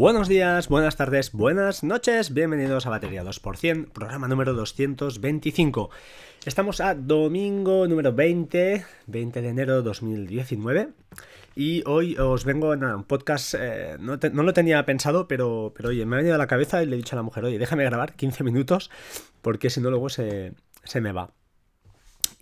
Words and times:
Buenos 0.00 0.28
días, 0.28 0.68
buenas 0.68 0.96
tardes, 0.96 1.30
buenas 1.30 1.84
noches, 1.84 2.32
bienvenidos 2.32 2.86
a 2.86 2.88
Batería 2.88 3.22
2%, 3.22 3.92
programa 3.92 4.28
número 4.28 4.54
225. 4.54 5.90
Estamos 6.46 6.80
a 6.80 6.94
domingo 6.94 7.86
número 7.86 8.14
20, 8.14 8.82
20 9.06 9.42
de 9.42 9.48
enero 9.50 9.76
de 9.76 9.82
2019. 9.82 10.88
Y 11.54 11.82
hoy 11.84 12.16
os 12.16 12.46
vengo 12.46 12.72
en 12.72 12.82
un 12.82 13.04
podcast, 13.04 13.54
eh, 13.58 13.98
no, 14.00 14.16
lo 14.16 14.54
tenía 14.54 14.86
pensado, 14.86 15.28
pero, 15.28 15.74
pero 15.76 15.90
oye, 15.90 16.06
me 16.06 16.16
ha 16.16 16.20
venido 16.20 16.34
a 16.34 16.38
la 16.38 16.46
cabeza 16.46 16.82
y 16.82 16.86
le 16.86 16.94
he 16.94 16.96
dicho 16.96 17.14
a 17.14 17.18
la 17.18 17.22
mujer, 17.22 17.44
oye, 17.44 17.58
déjame 17.58 17.84
grabar 17.84 18.14
15 18.14 18.42
minutos, 18.42 18.90
porque 19.42 19.68
si 19.68 19.82
no 19.82 19.90
luego 19.90 20.08
se, 20.08 20.54
se 20.82 21.02
me 21.02 21.12
va. 21.12 21.30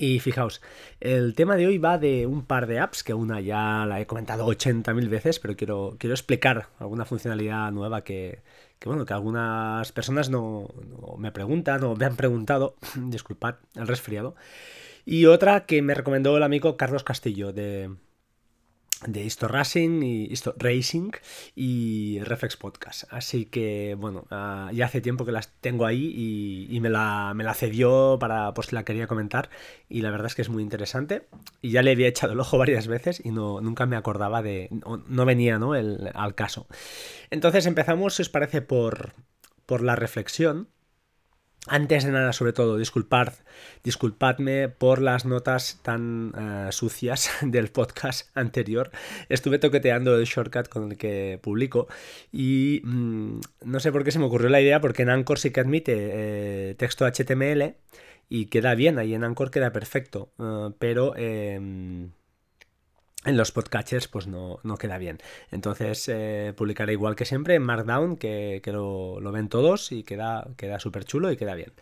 Y 0.00 0.20
fijaos, 0.20 0.62
el 1.00 1.34
tema 1.34 1.56
de 1.56 1.66
hoy 1.66 1.78
va 1.78 1.98
de 1.98 2.25
un 2.29 2.44
par 2.44 2.68
de 2.68 2.79
apps, 2.79 3.02
que 3.02 3.14
una 3.14 3.40
ya 3.40 3.84
la 3.84 4.00
he 4.00 4.06
comentado 4.06 4.46
80.000 4.46 5.08
veces, 5.08 5.40
pero 5.40 5.56
quiero, 5.56 5.96
quiero 5.98 6.14
explicar 6.14 6.68
alguna 6.79 7.04
funcionalidad 7.04 7.72
nueva 7.72 8.04
que, 8.04 8.42
bueno, 8.84 9.04
que 9.04 9.12
algunas 9.12 9.90
personas 9.90 10.30
no, 10.30 10.68
me 11.18 11.32
preguntan 11.32 11.82
o 11.82 11.96
me 11.96 12.04
han 12.04 12.14
preguntado, 12.14 12.76
disculpad 12.94 13.56
el 13.75 13.89
resfriado. 13.89 14.36
Y 15.04 15.26
otra 15.26 15.66
que 15.66 15.82
me 15.82 15.94
recomendó 15.94 16.36
el 16.36 16.44
amigo 16.44 16.76
Carlos 16.76 17.03
Castillo 17.03 17.53
de, 17.53 17.90
de 19.07 19.25
Histo 19.25 19.48
Racing 19.48 20.02
y 20.02 20.34
Racing 20.57 21.11
y 21.54 22.20
Reflex 22.20 22.56
Podcast. 22.56 23.04
Así 23.11 23.46
que, 23.46 23.96
bueno, 23.98 24.26
ah, 24.30 24.70
ya 24.72 24.86
hace 24.86 25.00
tiempo 25.00 25.25
que 25.25 25.32
las 25.32 25.52
tengo 25.61 25.86
ahí 25.86 26.68
y, 26.70 26.80
me, 26.80 26.90
la, 26.90 27.32
me, 27.34 27.44
la, 27.44 27.54
cedió 27.54 28.18
para 28.18 28.53
si 28.62 28.75
la 28.75 28.84
quería 28.84 29.06
comentar. 29.06 29.50
Y 29.89 30.03
la 30.03 30.11
verdad 30.11 30.26
es 30.26 30.34
que 30.34 30.42
es 30.42 30.48
muy 30.48 30.62
interesante. 30.62 31.29
Y 31.62 31.70
ya 31.70 31.82
le 31.82 31.92
había 31.92 32.08
echado 32.08 32.33
el 32.33 32.41
ojo 32.41 32.58
varias 32.58 32.89
veces 32.89 33.22
y 33.25 33.30
no, 33.30 33.61
nunca 33.61 33.86
me 33.86 33.97
acordaba 33.97 34.42
de. 34.42 34.69
No, 35.08 35.25
venía 35.25 35.58
¿no? 35.58 35.75
El, 35.75 36.11
al 36.14 36.34
caso. 36.34 36.67
Entonces 37.30 37.67
empezamos, 37.67 38.14
si 38.14 38.23
os 38.23 38.28
parece, 38.28 38.62
por, 38.62 39.12
por 39.67 39.83
la 39.83 39.97
reflexión. 39.97 40.69
Antes 41.70 42.05
de 42.05 42.12
nada, 42.12 42.33
sobre 42.33 42.55
todo, 42.55 42.78
disculpad, 42.78 43.34
disculpadme 43.84 44.69
por 44.70 45.02
las 45.02 45.27
notas 45.27 45.80
tan 45.83 46.33
eh, 46.36 46.72
sucias 46.72 47.30
del 47.42 47.69
podcast 47.69 48.30
anterior. 48.34 48.91
Estuve 49.28 49.58
toqueteando 49.58 50.16
el 50.16 50.24
shortcut 50.24 50.69
con 50.69 50.92
el 50.92 50.98
que 50.98 51.39
publico 51.42 51.86
y 52.33 52.80
mm, 52.84 53.41
no 53.64 53.80
sé 53.80 53.92
por 53.92 54.02
qué 54.02 54.12
se 54.12 54.19
me 54.19 54.24
ocurrió 54.24 54.48
la 54.48 54.62
idea, 54.62 54.80
porque 54.80 55.02
en 55.02 55.11
Anchor 55.11 55.39
sí 55.39 55.50
que 55.50 55.61
admite 55.61 55.94
eh, 55.96 56.74
texto 56.78 57.06
HTML 57.06 57.74
y 58.30 58.46
queda 58.46 58.74
bien, 58.74 58.98
ahí 58.98 59.14
en 59.14 59.24
Anchor 59.24 59.50
queda 59.50 59.70
perfecto, 59.70 60.33
eh, 60.39 60.70
pero 60.78 61.16
em, 61.16 62.12
en 63.29 63.37
los 63.37 63.53
podcatchers 63.53 64.09
pues 64.09 64.27
no, 64.27 64.61
queda 64.79 64.98
bien. 64.98 65.19
Entonces 65.51 66.09
eh, 66.09 66.53
publicaré 66.57 66.93
igual 66.93 67.17
que 67.17 67.25
siempre 67.25 67.55
en 67.55 67.62
Markdown, 67.62 68.17
que, 68.17 68.61
lo, 68.67 69.20
ven 69.33 69.48
todos 69.48 69.93
y 69.93 70.03
queda, 70.03 70.48
queda 70.57 70.81
súper 70.81 71.05
chulo 71.05 71.31
y 71.31 71.37
queda 71.37 71.55
bien. 71.55 71.73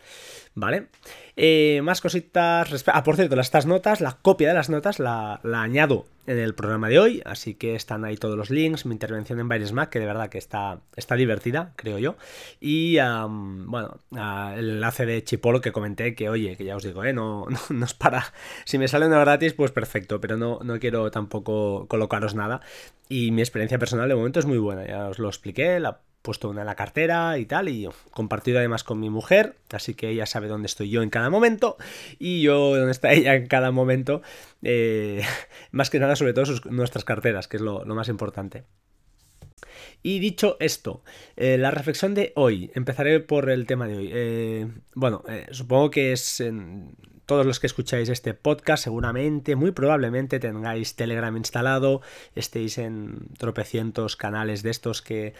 ¿Vale? 0.55 0.87
Eh, 1.35 1.81
más 1.83 2.01
cositas. 2.01 2.83
Ah, 2.87 3.03
por 3.03 3.15
cierto, 3.15 3.39
estas 3.39 3.65
notas, 3.65 4.01
la 4.01 4.17
copia 4.21 4.49
de 4.49 4.53
las 4.55 4.69
notas 4.69 4.99
la, 4.99 5.39
la 5.43 5.61
añado 5.61 6.05
en 6.27 6.37
el 6.37 6.53
programa 6.53 6.89
de 6.89 6.99
hoy, 6.99 7.21
así 7.25 7.55
que 7.55 7.73
están 7.73 8.05
ahí 8.05 8.17
todos 8.17 8.37
los 8.37 8.49
links, 8.49 8.85
mi 8.85 8.93
intervención 8.93 9.39
en 9.39 9.47
Virus 9.47 9.71
Mac, 9.71 9.89
que 9.89 9.99
de 9.99 10.05
verdad 10.05 10.29
que 10.29 10.37
está, 10.37 10.81
está 10.95 11.15
divertida, 11.15 11.73
creo 11.77 11.97
yo, 11.97 12.17
y 12.59 12.97
bueno, 12.97 13.99
el 14.11 14.69
enlace 14.69 15.05
de 15.05 15.23
Chipolo 15.23 15.61
que 15.61 15.71
comenté, 15.71 16.15
que 16.15 16.29
oye, 16.29 16.57
que 16.57 16.65
ya 16.65 16.75
os 16.75 16.83
digo, 16.83 17.03
¿eh? 17.03 17.13
no, 17.13 17.47
no, 17.69 17.85
es 17.85 17.93
para, 17.93 18.25
si 18.65 18.77
me 18.77 18.87
sale 18.87 19.07
uno 19.07 19.19
gratis, 19.19 19.53
pues 19.53 19.71
perfecto, 19.71 20.19
pero 20.19 20.37
no, 20.37 20.59
no 20.63 20.79
quiero 20.79 21.09
tampoco 21.11 21.87
colocaros 21.87 22.35
nada, 22.35 22.61
y 23.07 23.31
mi 23.31 23.41
experiencia 23.41 23.79
personal 23.79 24.09
de 24.09 24.15
momento 24.15 24.39
es 24.39 24.45
muy 24.45 24.57
buena, 24.57 24.85
ya 24.85 25.07
os 25.07 25.19
lo 25.19 25.29
expliqué, 25.29 25.79
la 25.79 26.01
puesto 26.27 26.49
una 26.49 26.59
en 26.59 26.67
la 26.67 26.75
cartera 26.75 27.37
y 27.37 27.45
tal, 27.45 27.69
y 27.69 27.87
compartido 28.11 28.59
además 28.59 28.83
con 28.83 28.99
mi 28.99 29.09
mujer, 29.09 29.55
así 29.71 29.93
que 29.93 30.09
ella 30.09 30.25
sabe 30.25 30.49
dónde 30.49 30.65
estoy 30.65 30.89
yo 30.89 31.01
en 31.01 31.09
cada 31.09 31.29
momento, 31.29 31.77
y 32.19 32.41
yo 32.41 32.75
dónde 32.75 32.91
está 32.91 33.11
ella 33.13 33.33
en 33.35 33.47
cada 33.47 33.71
momento, 33.71 34.21
eh, 34.61 35.23
más 35.71 35.89
que 35.89 35.99
nada 35.99 36.17
sobre 36.17 36.33
todo 36.33 36.43
nuestras 36.69 37.05
carteras, 37.05 37.47
que 37.47 37.55
es 37.55 37.63
lo, 37.63 37.85
más 37.85 38.09
importante. 38.09 38.65
Y 40.03 40.19
dicho 40.19 40.57
esto, 40.59 41.03
eh, 41.35 41.57
la 41.57 41.71
reflexión 41.71 42.13
de 42.13 42.31
hoy, 42.35 42.71
empezaré 42.75 43.19
por 43.19 43.49
el 43.49 43.65
tema 43.65 43.87
de 43.87 43.97
hoy. 43.97 44.09
Eh, 44.13 44.67
bueno, 44.93 45.23
supongo 45.51 45.91
que 45.91 46.11
es 46.11 46.41
todos 47.27 47.45
los 47.45 47.59
que 47.59 47.67
escucháis 47.67 48.07
este 48.09 48.33
podcast 48.33 48.85
seguramente, 48.85 49.55
muy 49.55 49.71
probablemente 49.71 50.39
tengáis 50.39 50.95
Telegram 50.95 51.35
instalado, 51.35 52.01
estéis 52.35 52.77
en 52.77 53.27
tropecientos 53.37 54.15
canales 54.15 54.63
de 54.63 54.71
estos 54.71 55.01
que 55.01 55.27
eh, 55.27 55.33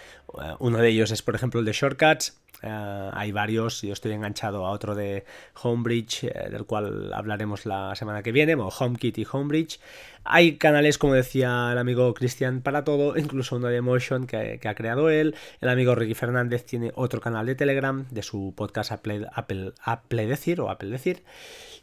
uno 0.59 0.79
de 0.79 0.89
ellos 0.89 1.12
es 1.12 1.22
por 1.22 1.34
ejemplo 1.34 1.62
el 1.62 1.66
de 1.66 1.72
Shortcuts. 1.72 2.38
Eh, 2.63 3.09
hay 3.13 3.31
varios, 3.31 3.81
yo 3.81 3.94
estoy 3.94 4.13
enganchado 4.13 4.66
a 4.66 4.72
otro 4.72 4.95
de 4.95 5.25
Homebridge, 5.62 6.23
eh, 6.23 6.50
del 6.50 6.66
cual 6.66 7.13
hablaremos 7.13 7.66
la 7.66 7.95
semana 7.95 8.23
que 8.23 8.31
viene, 8.31 8.56
o 8.56 8.69
HomeKit 8.69 9.18
y 9.19 9.28
Homebridge. 9.31 9.79
Hay 10.23 10.57
canales, 10.57 10.97
como 10.97 11.13
decía 11.13 11.69
el 11.72 11.78
amigo 11.78 12.13
Cristian, 12.13 12.62
para 12.62 12.84
todo, 12.84 13.18
incluso 13.18 13.56
uno 13.57 13.68
de 13.68 13.81
Motion 13.81 14.28
que, 14.28 14.59
ha 14.63 14.75
creado 14.75 15.09
él. 15.09 15.35
El 15.62 15.69
amigo 15.69 15.95
Ricky 15.95 16.16
Fernández 16.16 16.66
tiene 16.66 16.91
otro 16.95 17.22
canal 17.22 17.45
de 17.45 17.56
Telegram 17.56 18.06
de 18.09 18.23
su 18.23 18.53
podcast 18.56 18.91
Apple, 18.91 19.28
Apple, 19.34 19.74
Apple 19.84 20.28
Decir 20.28 20.59
o 20.62 20.69
Apple 20.69 20.89
Decir. 20.89 21.24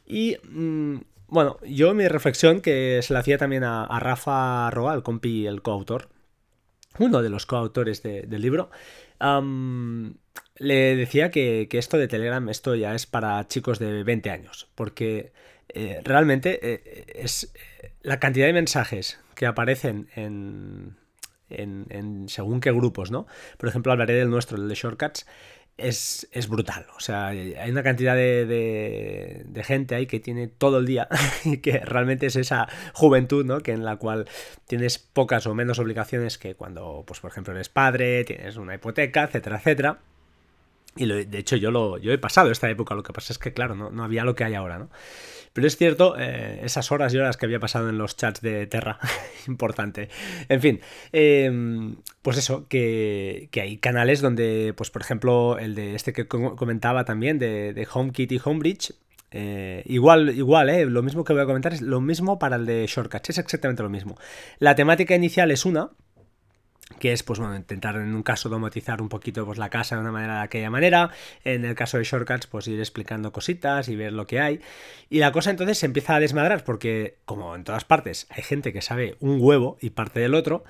Y 0.06 0.36
mm, 0.42 0.98
bueno, 1.28 1.58
yo 1.66 1.94
mi 1.94 2.06
reflexión, 2.08 2.60
que 2.60 3.00
se 3.02 3.14
la 3.14 3.20
hacía 3.20 3.38
también 3.38 3.64
a, 3.64 3.98
Rafa 4.00 4.70
Roa, 4.70 4.94
el 4.94 5.02
compi, 5.02 5.46
el 5.46 5.62
coautor, 5.62 6.08
uno 6.98 7.22
de 7.22 7.30
los 7.30 7.46
coautores 7.46 8.02
del 8.02 8.40
libro, 8.40 8.70
le 10.56 10.96
decía 10.96 11.30
que, 11.30 11.68
esto 11.70 11.98
de 11.98 12.08
Telegram, 12.08 12.48
esto 12.48 12.74
ya 12.74 12.94
es 12.94 13.06
para 13.06 13.46
chicos 13.48 13.78
de 13.78 14.04
20 14.04 14.30
años, 14.30 14.68
porque 14.74 15.32
eh, 15.68 16.00
realmente 16.04 16.58
eh, 16.62 17.04
es 17.14 17.52
la 18.02 18.20
cantidad 18.20 18.46
de 18.46 18.52
mensajes 18.52 19.18
que 19.34 19.46
aparecen 19.46 20.08
en, 20.14 20.96
en, 21.48 22.28
según 22.28 22.60
qué 22.60 22.72
grupos, 22.72 23.10
¿no? 23.10 23.26
Por 23.58 23.68
ejemplo, 23.68 23.92
hablaré 23.92 24.14
del 24.14 24.30
nuestro, 24.30 24.56
el 24.56 24.68
de 24.68 24.74
Shortcuts, 24.74 25.26
es, 25.76 26.48
brutal. 26.48 26.86
O 26.96 27.00
sea, 27.00 27.28
hay 27.28 27.70
una 27.70 27.82
cantidad 27.82 28.14
de, 28.14 29.62
gente 29.64 29.94
ahí 29.94 30.06
que 30.06 30.20
tiene 30.20 30.46
todo 30.46 30.78
el 30.78 30.86
día 30.86 31.08
y 31.44 31.58
que 31.58 31.80
realmente 31.80 32.26
es 32.26 32.36
esa 32.36 32.68
juventud, 32.92 33.44
¿no? 33.44 33.60
Que 33.60 33.72
en 33.72 33.84
la 33.84 33.96
cual 33.96 34.26
tienes 34.66 34.98
pocas 34.98 35.46
o 35.46 35.54
menos 35.54 35.78
obligaciones 35.78 36.38
que 36.38 36.54
cuando, 36.54 37.04
pues 37.06 37.20
por 37.20 37.30
ejemplo, 37.30 37.54
eres 37.54 37.68
padre, 37.68 38.24
tienes 38.24 38.56
una 38.56 38.74
hipoteca, 38.74 39.24
etcétera, 39.24 39.58
etcétera. 39.58 39.98
Y 40.96 41.06
de 41.06 41.38
hecho 41.38 41.56
yo 41.56 41.70
lo 41.70 41.98
yo 41.98 42.12
he 42.12 42.18
pasado 42.18 42.50
esta 42.50 42.70
época, 42.70 42.94
lo 42.94 43.02
que 43.02 43.12
pasa 43.12 43.32
es 43.32 43.38
que 43.38 43.52
claro, 43.52 43.74
no, 43.74 43.90
no 43.90 44.04
había 44.04 44.24
lo 44.24 44.34
que 44.34 44.44
hay 44.44 44.54
ahora, 44.54 44.78
¿no? 44.78 44.90
Pero 45.54 45.68
es 45.68 45.76
cierto, 45.76 46.16
eh, 46.18 46.60
esas 46.64 46.90
horas 46.90 47.14
y 47.14 47.18
horas 47.18 47.36
que 47.36 47.46
había 47.46 47.60
pasado 47.60 47.88
en 47.88 47.96
los 47.96 48.16
chats 48.16 48.40
de 48.40 48.66
Terra, 48.66 48.98
importante. 49.46 50.08
En 50.48 50.60
fin, 50.60 50.80
em, 51.12 51.96
pues 52.22 52.38
eso, 52.38 52.66
que, 52.68 53.48
hay 53.54 53.78
canales 53.78 54.20
donde, 54.20 54.74
pues 54.76 54.90
por 54.90 55.02
ejemplo, 55.02 55.56
el 55.58 55.76
de 55.76 55.94
este 55.94 56.12
que 56.12 56.26
comentaba 56.26 57.04
también, 57.04 57.38
de, 57.38 57.72
de 57.72 57.86
HomeKit 57.92 58.32
y 58.32 58.40
HomeBridge, 58.44 58.94
eh, 59.36 59.82
igual, 59.86 60.30
igual, 60.30 60.70
eh, 60.70 60.86
lo 60.86 61.02
mismo 61.02 61.24
que 61.24 61.32
voy 61.32 61.42
a 61.42 61.46
comentar 61.46 61.72
es 61.72 61.82
lo 61.82 62.00
mismo 62.00 62.38
para 62.38 62.56
el 62.56 62.66
de 62.66 62.86
Shortcuts, 62.86 63.30
es 63.30 63.38
exactamente 63.38 63.82
lo 63.82 63.90
mismo. 63.90 64.16
La 64.58 64.74
temática 64.74 65.14
inicial 65.14 65.50
es 65.50 65.64
una, 65.64 65.90
que 67.04 67.12
es 67.12 67.22
pues 67.22 67.38
bueno, 67.38 67.54
intentar 67.54 67.96
en 67.96 68.14
un 68.14 68.22
caso 68.22 68.48
domotizar 68.48 69.02
un 69.02 69.10
poquito 69.10 69.44
pues 69.44 69.58
la 69.58 69.68
casa 69.68 69.94
de 69.94 70.00
una 70.00 70.10
manera 70.10 70.38
de 70.38 70.44
aquella 70.44 70.70
manera, 70.70 71.10
en 71.44 71.66
el 71.66 71.74
caso 71.74 71.98
de 71.98 72.04
shortcuts 72.04 72.46
pues 72.46 72.66
ir 72.66 72.78
explicando 72.78 73.30
cositas 73.30 73.90
y 73.90 73.94
ver 73.94 74.14
lo 74.14 74.26
que 74.26 74.40
hay. 74.40 74.60
Y 75.10 75.18
la 75.18 75.30
cosa 75.30 75.50
entonces 75.50 75.76
se 75.76 75.84
empieza 75.84 76.14
a 76.14 76.20
desmadrar 76.20 76.64
porque 76.64 77.18
como 77.26 77.56
en 77.56 77.64
todas 77.64 77.84
partes 77.84 78.26
hay 78.30 78.42
gente 78.42 78.72
que 78.72 78.80
sabe 78.80 79.16
un 79.20 79.36
huevo 79.38 79.76
y 79.82 79.90
parte 79.90 80.18
del 80.18 80.34
otro 80.34 80.64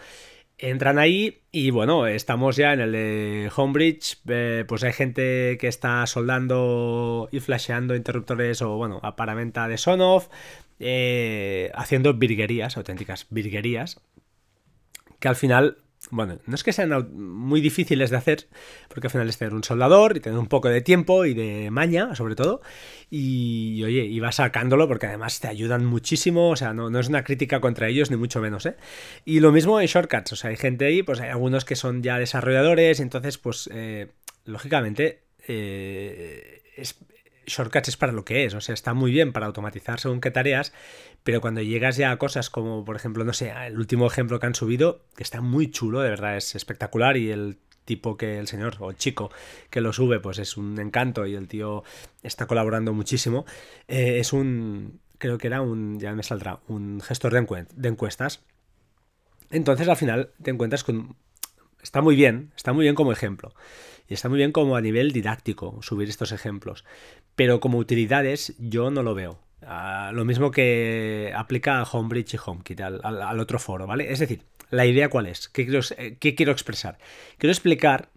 entran 0.59 0.99
ahí 0.99 1.43
y 1.53 1.71
bueno, 1.71 2.09
estamos 2.09 2.57
ya 2.57 2.73
en 2.73 2.81
el 2.81 2.91
de 2.91 3.53
Homebridge, 3.55 4.19
eh, 4.27 4.65
pues 4.67 4.83
hay 4.83 4.93
gente 4.93 5.57
que 5.61 5.69
está 5.69 6.05
soldando 6.09 7.29
y 7.31 7.39
flasheando 7.39 7.95
interruptores 7.95 8.61
o 8.61 8.77
bueno, 8.77 8.99
a 9.05 9.15
paramenta 9.15 9.69
de 9.69 9.79
Sonoff, 9.79 10.27
eh, 10.81 11.71
haciendo 11.77 12.13
virguerías, 12.13 12.77
auténticas 12.77 13.29
virguerías, 13.31 14.01
que 15.21 15.29
al 15.29 15.37
final 15.37 15.79
bueno, 16.11 16.39
no 16.47 16.55
es 16.55 16.63
que 16.63 16.73
sean 16.73 16.91
muy 17.15 17.61
difíciles 17.61 18.11
de 18.11 18.17
hacer, 18.17 18.47
porque 18.89 19.07
al 19.07 19.11
final 19.11 19.29
es 19.29 19.39
tener 19.39 19.55
un 19.55 19.65
soldador 19.65 20.17
y 20.17 20.21
tener 20.21 20.39
un 20.39 20.49
poco 20.49 20.69
de 20.69 20.81
tiempo 20.81 21.25
y 21.25 21.35
de 21.35 21.71
maña, 21.71 22.15
sobre 22.15 22.37
todo, 22.37 22.61
y, 23.11 23.83
oye, 23.85 24.05
y 24.05 24.21
vas 24.21 24.37
sacándolo 24.37 24.87
porque 24.87 25.07
además 25.07 25.41
te 25.41 25.49
ayudan 25.49 25.85
muchísimo, 25.85 26.51
o 26.51 26.57
sea, 26.57 26.75
no, 26.75 26.99
es 26.99 27.09
una 27.09 27.25
crítica 27.25 27.61
contra 27.61 27.89
ellos, 27.89 28.11
ni 28.11 28.17
mucho 28.17 28.41
menos, 28.41 28.67
¿eh? 28.67 28.77
Y 29.25 29.41
lo 29.41 29.53
mismo 29.53 29.81
en 29.81 29.87
Shortcuts, 29.87 30.33
o 30.33 30.37
sea, 30.37 30.51
hay 30.51 30.57
gente 30.57 30.85
ahí, 30.85 31.03
pues 31.03 31.21
hay 31.21 31.31
algunos 31.31 31.65
que 31.65 31.77
son 31.77 32.03
ya 32.03 32.19
desarrolladores, 32.19 33.01
entonces, 33.01 33.39
pues, 33.39 33.71
eh, 33.73 34.09
lógicamente, 34.45 35.23
eh, 35.49 36.63
Shortcuts 37.47 37.89
es 37.89 37.97
para 37.97 38.13
lo 38.13 38.25
que 38.25 38.45
es, 38.45 38.55
o 38.55 38.61
sea, 38.61 38.75
está 38.75 38.95
muy 38.95 39.11
bien 39.11 39.33
para 39.33 39.47
automatizar 39.47 40.01
según 40.01 40.21
qué 40.21 40.31
tareas, 40.31 40.73
pero 41.25 41.41
cuando 41.41 41.63
llegas 41.63 41.97
ya 41.97 42.13
a 42.13 42.19
cosas 42.19 42.51
como, 42.51 42.85
por 42.85 42.97
ejemplo, 42.97 43.25
no 43.25 43.33
sé, 43.33 43.53
el 43.67 43.79
último 43.79 44.07
ejemplo 44.07 44.39
que 44.39 44.47
han 44.47 44.55
subido, 44.55 45.07
que 45.17 45.23
está 45.23 45.41
muy 45.41 45.71
chulo, 45.71 46.01
de 46.01 46.11
verdad 46.11 46.37
es 46.37 46.55
espectacular 46.55 47.17
y 47.17 47.31
el 47.31 47.59
tipo 47.87 48.17
que 48.17 48.39
el 48.39 48.47
señor 48.47 48.77
o 48.81 48.93
chico 48.93 49.31
que 49.71 49.81
lo 49.81 49.93
sube, 49.93 50.21
pues 50.21 50.39
es 50.39 50.57
un 50.57 50.79
encanto 50.79 51.27
y 51.27 51.35
el 51.35 51.49
tío 51.49 51.83
está 52.23 52.47
colaborando 52.47 52.93
muchísimo. 52.93 53.47
Eh, 53.89 54.19
es 54.19 54.35
un, 54.35 55.01
creo 55.19 55.39
que 55.39 55.47
era 55.47 55.63
un, 55.63 55.99
ya 55.99 56.13
me 56.13 56.23
saldrá, 56.23 56.61
un 56.69 57.01
gestor 57.01 57.33
de, 57.33 57.67
de 57.75 57.89
encuestas. 57.89 58.45
Entonces 59.51 59.89
al 59.89 59.97
final 59.97 60.31
te 60.43 60.51
encuentras 60.51 60.85
con... 60.85 61.17
Está 61.83 62.01
muy 62.01 62.17
bien, 62.17 62.53
está 62.57 62.73
muy 62.73 62.85
bien 62.85 62.95
como 62.95 63.13
ejemplo. 63.13 63.55
Y 64.09 64.15
está 64.15 64.29
muy 64.29 64.39
bien 64.39 64.53
como 64.53 64.77
a 64.77 64.81
nivel 64.83 65.13
didáctico 65.13 65.79
subir 65.83 66.09
estos 66.09 66.33
ejemplos. 66.33 66.85
Pero 67.35 67.61
como 67.61 67.79
utilidades 67.79 68.55
yo 68.59 68.91
no 68.91 69.03
lo 69.03 69.15
veo. 69.15 69.44
Ah, 69.67 70.11
lo 70.13 70.25
mismo 70.25 70.51
que 70.51 71.33
aplica 71.35 71.81
a 71.81 71.85
Homebridge 71.85 72.35
y 72.35 72.39
HomeKit, 72.45 72.81
al, 72.81 73.41
otro 73.41 73.59
foro, 73.59 73.87
¿vale? 73.87 74.13
Es 74.13 74.19
decir, 74.19 74.43
la 74.71 74.87
idea 74.87 75.09
cuál 75.09 75.27
es, 75.27 75.49
¿Qué 75.49 75.65
quiero, 75.65 75.81
eh, 75.97 76.17
¿qué 76.19 76.35
quiero 76.35 76.53
expresar? 76.53 76.99
Quiero 77.39 77.53
explicar 77.53 78.11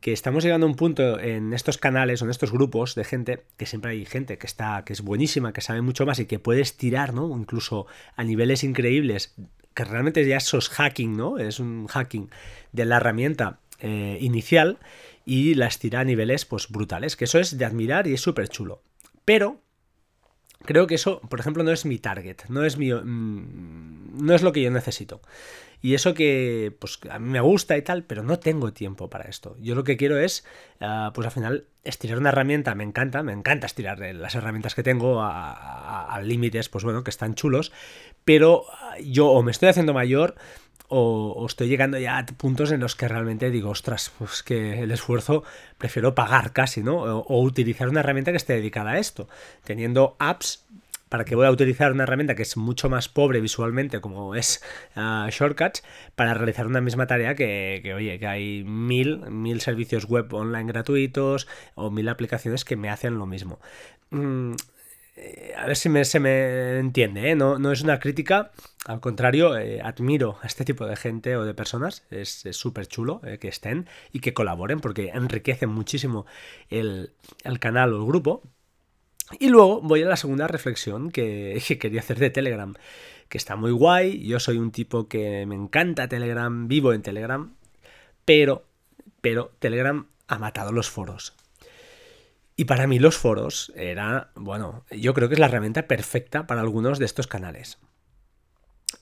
que 0.00 0.12
estamos 0.12 0.44
llegando 0.44 0.66
a 0.66 0.68
un 0.68 0.76
punto 0.76 1.18
en 1.18 1.54
estos 1.54 1.78
canales 1.78 2.20
o 2.20 2.26
en 2.26 2.30
estos 2.30 2.52
grupos 2.52 2.94
de 2.94 3.04
gente, 3.04 3.44
que 3.56 3.64
siempre 3.64 3.92
hay 3.92 4.04
gente 4.04 4.36
que 4.36 4.46
está, 4.46 4.84
que 4.84 4.92
es 4.92 5.00
buenísima, 5.00 5.54
que 5.54 5.62
sabe 5.62 5.80
mucho 5.80 6.04
más 6.04 6.18
y 6.18 6.26
que 6.26 6.38
puede 6.38 6.60
estirar, 6.60 7.14
¿no? 7.14 7.34
Incluso 7.34 7.86
a 8.14 8.22
niveles 8.22 8.64
increíbles, 8.64 9.34
que 9.72 9.84
realmente 9.84 10.26
ya 10.26 10.40
sos 10.40 10.68
hacking, 10.68 11.16
¿no? 11.16 11.38
Es 11.38 11.58
un 11.58 11.86
hacking 11.86 12.28
de 12.72 12.84
la 12.84 12.98
herramienta 12.98 13.60
eh, 13.80 14.18
inicial 14.20 14.78
y 15.24 15.54
la 15.54 15.68
estira 15.68 16.00
a 16.00 16.04
niveles 16.04 16.44
pues 16.44 16.68
brutales, 16.68 17.16
que 17.16 17.24
eso 17.24 17.38
es 17.38 17.56
de 17.56 17.64
admirar 17.64 18.06
y 18.06 18.12
es 18.12 18.20
súper 18.20 18.48
chulo. 18.48 18.82
Pero 19.24 19.63
creo 20.62 20.86
que 20.86 20.94
eso, 20.94 21.20
por 21.28 21.40
ejemplo, 21.40 21.62
no 21.62 21.70
es 21.70 21.84
mi 21.84 21.98
target, 21.98 22.36
no 22.48 22.64
es 22.64 22.76
mi 22.76 22.92
mm, 22.92 24.24
no 24.24 24.34
es 24.34 24.42
lo 24.42 24.52
que 24.52 24.62
yo 24.62 24.70
necesito. 24.70 25.20
Y 25.84 25.92
eso 25.92 26.14
que, 26.14 26.74
pues, 26.78 26.98
a 27.10 27.18
mí 27.18 27.28
me 27.28 27.40
gusta 27.40 27.76
y 27.76 27.82
tal, 27.82 28.04
pero 28.04 28.22
no 28.22 28.38
tengo 28.38 28.72
tiempo 28.72 29.10
para 29.10 29.28
esto. 29.28 29.54
Yo 29.60 29.74
lo 29.74 29.84
que 29.84 29.98
quiero 29.98 30.18
es, 30.18 30.42
ah, 30.80 31.12
pues 31.14 31.26
al 31.26 31.30
final, 31.30 31.66
estirar 31.82 32.16
una 32.16 32.30
herramienta, 32.30 32.74
me 32.74 32.84
encanta, 32.84 33.22
me 33.22 33.34
encanta 33.34 33.66
estirar 33.66 33.98
las 33.98 34.34
herramientas 34.34 34.74
que 34.74 34.82
tengo 34.82 35.20
a, 35.20 36.18
límites, 36.24 36.70
pues 36.70 36.84
bueno, 36.84 37.04
que 37.04 37.10
están 37.10 37.34
chulos, 37.34 37.70
pero 38.24 38.64
yo 39.02 39.28
o 39.28 39.42
me 39.42 39.50
estoy 39.50 39.68
haciendo 39.68 39.92
mayor 39.92 40.36
o, 40.88 41.44
estoy 41.46 41.68
llegando 41.68 41.98
ya 41.98 42.18
a 42.18 42.26
puntos 42.26 42.70
en 42.70 42.80
los 42.80 42.94
que 42.94 43.08
realmente 43.08 43.50
digo, 43.50 43.70
ostras, 43.70 44.12
pues 44.18 44.42
que 44.42 44.82
el 44.82 44.90
esfuerzo 44.90 45.44
prefiero 45.78 46.14
pagar 46.14 46.52
casi, 46.52 46.82
¿no? 46.82 46.96
O, 46.98 47.42
utilizar 47.42 47.88
una 47.88 48.00
herramienta 48.00 48.30
que 48.30 48.36
esté 48.36 48.54
dedicada 48.54 48.92
a 48.92 48.98
esto, 48.98 49.28
teniendo 49.64 50.16
apps 50.18 50.64
para 51.08 51.24
que 51.24 51.36
voy 51.36 51.46
a 51.46 51.50
utilizar 51.50 51.92
una 51.92 52.02
herramienta 52.02 52.34
que 52.34 52.42
es 52.42 52.56
mucho 52.56 52.90
más 52.90 53.08
pobre 53.08 53.40
visualmente, 53.40 54.00
como 54.00 54.34
es 54.34 54.62
ah, 54.96 55.28
Shortcuts, 55.30 55.84
para 56.16 56.34
realizar 56.34 56.66
una 56.66 56.80
misma 56.80 57.06
tarea 57.06 57.34
que, 57.34 57.92
oye, 57.94 58.18
que 58.18 58.26
hay 58.26 58.64
mil, 58.64 59.18
mil 59.30 59.60
servicios 59.60 60.06
web 60.06 60.32
online 60.34 60.66
gratuitos 60.66 61.46
o 61.76 61.90
mil 61.90 62.08
aplicaciones 62.08 62.64
que 62.64 62.76
me 62.76 62.90
hacen 62.90 63.18
lo 63.18 63.26
mismo. 63.26 63.60
Mm, 64.10 64.54
eh, 65.16 65.54
a 65.56 65.66
ver 65.66 65.76
si 65.76 66.04
se 66.04 66.20
me 66.20 66.78
entiende, 66.78 67.30
¿eh? 67.30 67.36
no, 67.36 67.58
no, 67.58 67.70
es 67.70 67.82
una 67.82 68.00
crítica, 68.00 68.50
al 68.84 69.00
contrario, 69.00 69.56
eh, 69.56 69.80
admiro 69.80 70.38
a 70.42 70.46
este 70.46 70.64
tipo 70.64 70.86
de 70.86 70.96
gente 70.96 71.36
o 71.36 71.44
de 71.44 71.54
personas, 71.54 72.04
es 72.10 72.46
súper 72.50 72.88
chulo 72.88 73.20
que 73.40 73.48
estén 73.48 73.88
y 74.12 74.20
que 74.20 74.34
colaboren 74.34 74.80
porque 74.80 75.10
enriquecen 75.14 75.70
muchísimo 75.70 76.26
el, 76.68 77.12
canal 77.60 77.92
o 77.92 77.98
el 77.98 78.06
grupo. 78.06 78.42
Y 79.38 79.48
luego 79.48 79.80
voy 79.80 80.02
a 80.02 80.06
la 80.06 80.16
segunda 80.16 80.48
reflexión 80.48 81.10
que, 81.10 81.62
que 81.68 81.78
quería 81.78 82.00
hacer 82.00 82.18
de 82.18 82.30
Telegram, 82.30 82.74
que 83.28 83.38
está 83.38 83.56
muy 83.56 83.70
guay, 83.70 84.26
yo 84.26 84.40
soy 84.40 84.58
un 84.58 84.72
tipo 84.72 85.08
que 85.08 85.46
me 85.46 85.54
encanta 85.54 86.08
Telegram, 86.08 86.66
vivo 86.66 86.92
en 86.92 87.02
Telegram, 87.02 87.54
pero, 88.24 88.66
pero 89.20 89.52
Telegram 89.60 90.08
ha 90.26 90.38
matado 90.38 90.72
los 90.72 90.90
foros. 90.90 91.34
Y 92.56 92.66
para 92.66 92.86
mí 92.86 92.98
los 92.98 93.16
foros 93.16 93.72
era, 93.74 94.30
bueno, 94.36 94.84
yo 94.90 95.12
creo 95.12 95.28
que 95.28 95.34
es 95.34 95.40
la 95.40 95.46
herramienta 95.46 95.88
perfecta 95.88 96.46
para 96.46 96.60
algunos 96.60 96.98
de 96.98 97.04
estos 97.04 97.26
canales. 97.26 97.78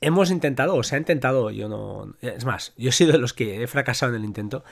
Hemos 0.02 0.30
intentado, 0.30 0.74
o 0.74 0.82
se 0.82 0.96
ha 0.96 0.98
intentado, 0.98 1.50
yo 1.50 1.68
no... 1.68 2.14
Es 2.20 2.44
más, 2.44 2.72
yo 2.76 2.90
he 2.90 2.92
sido 2.92 3.12
de 3.12 3.18
los 3.18 3.32
que 3.32 3.62
he 3.62 3.66
fracasado 3.68 4.12
en 4.12 4.20
el 4.20 4.24
intento, 4.24 4.64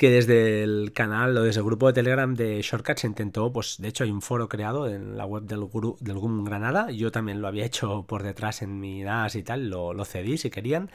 que 0.00 0.10
desde 0.10 0.62
el 0.62 0.94
canal 0.94 1.36
o 1.36 1.42
desde 1.42 1.60
el 1.60 1.66
grupo 1.66 1.86
de 1.86 1.92
Telegram 1.92 2.34
de 2.34 2.62
Shortcuts 2.62 3.02
se 3.02 3.06
intentó, 3.06 3.52
pues 3.52 3.76
de 3.78 3.88
hecho 3.88 4.02
hay 4.02 4.10
un 4.10 4.22
foro 4.22 4.48
creado 4.48 4.88
en 4.88 5.18
la 5.18 5.26
web 5.26 5.42
del, 5.42 5.60
guru, 5.60 5.98
del 6.00 6.16
GUM 6.16 6.42
Granada, 6.42 6.90
yo 6.90 7.12
también 7.12 7.42
lo 7.42 7.48
había 7.48 7.66
hecho 7.66 8.06
por 8.08 8.22
detrás 8.22 8.62
en 8.62 8.80
mi 8.80 9.02
NAS 9.02 9.34
y 9.34 9.42
tal, 9.42 9.68
lo, 9.68 9.92
lo 9.92 10.06
cedí 10.06 10.38
si 10.38 10.48
querían, 10.48 10.90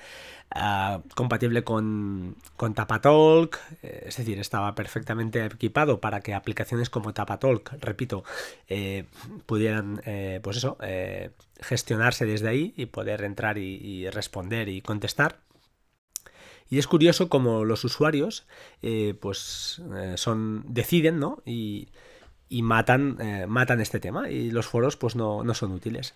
ah, 0.49 1.01
compatible 1.13 1.63
con, 1.63 2.35
con 2.57 2.73
Tapatalk, 2.73 3.59
eh, 3.83 4.05
es 4.07 4.17
decir, 4.17 4.39
estaba 4.39 4.73
perfectamente 4.73 5.45
equipado 5.45 6.01
para 6.01 6.21
que 6.21 6.33
aplicaciones 6.33 6.89
como 6.89 7.13
Tapatalk, 7.13 7.73
repito, 7.81 8.23
eh, 8.67 9.05
pudieran, 9.45 10.01
eh, 10.07 10.39
pues 10.41 10.57
eso, 10.57 10.79
gestionarse 11.59 12.25
desde 12.25 12.49
ahí 12.49 12.73
y 12.77 12.87
poder 12.87 13.23
entrar 13.23 13.57
y 13.57 14.09
responder 14.09 14.69
y 14.69 14.81
contestar. 14.81 15.39
Y 16.69 16.79
es 16.79 16.87
curioso 16.87 17.29
como 17.29 17.63
los 17.63 17.83
usuarios 17.83 18.45
eh, 18.81 19.15
pues 19.19 19.81
eh, 19.95 20.15
son 20.17 20.63
deciden 20.67 21.19
¿no? 21.19 21.41
y, 21.45 21.89
matan, 22.49 23.17
eh, 23.19 23.45
matan 23.47 23.81
este 23.81 23.99
tema 23.99 24.29
y 24.29 24.49
los 24.49 24.65
foros 24.65 24.97
pues 24.97 25.15
no, 25.15 25.43
no 25.43 25.53
son 25.53 25.71
útiles. 25.71 26.15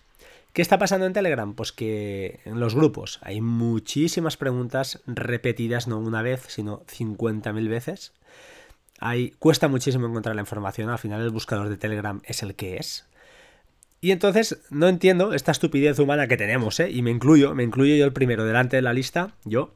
¿Qué 0.52 0.62
está 0.62 0.78
pasando 0.78 1.06
en 1.06 1.12
Telegram? 1.12 1.54
Pues 1.54 1.70
que 1.70 2.40
en 2.44 2.58
los 2.58 2.74
grupos 2.74 3.20
hay 3.22 3.40
muchísimas 3.40 4.36
preguntas 4.36 5.00
repetidas 5.06 5.86
no 5.86 5.98
una 5.98 6.22
vez, 6.22 6.44
sino 6.48 6.84
50.000 6.86 7.68
veces. 7.68 8.12
Hay, 8.98 9.30
cuesta 9.38 9.68
muchísimo 9.68 10.08
encontrar 10.08 10.34
la 10.34 10.42
información, 10.42 10.90
al 10.90 10.98
final 10.98 11.22
el 11.22 11.30
buscador 11.30 11.68
de 11.68 11.76
Telegram 11.76 12.20
es 12.24 12.42
el 12.42 12.56
que 12.56 12.76
es. 12.78 13.06
Y 14.00 14.12
entonces 14.12 14.62
no 14.70 14.88
entiendo 14.88 15.34
esta 15.34 15.52
estupidez 15.52 15.98
humana 15.98 16.26
que 16.26 16.38
tenemos, 16.38 16.80
¿eh? 16.80 16.90
y 16.90 17.02
me 17.02 17.10
incluyo, 17.10 17.54
me 17.54 17.62
incluyo 17.62 17.96
yo 17.96 18.06
el 18.06 18.12
primero 18.12 18.44
delante 18.44 18.76
de 18.76 18.82
la 18.82 18.94
lista, 18.94 19.34
yo, 19.44 19.74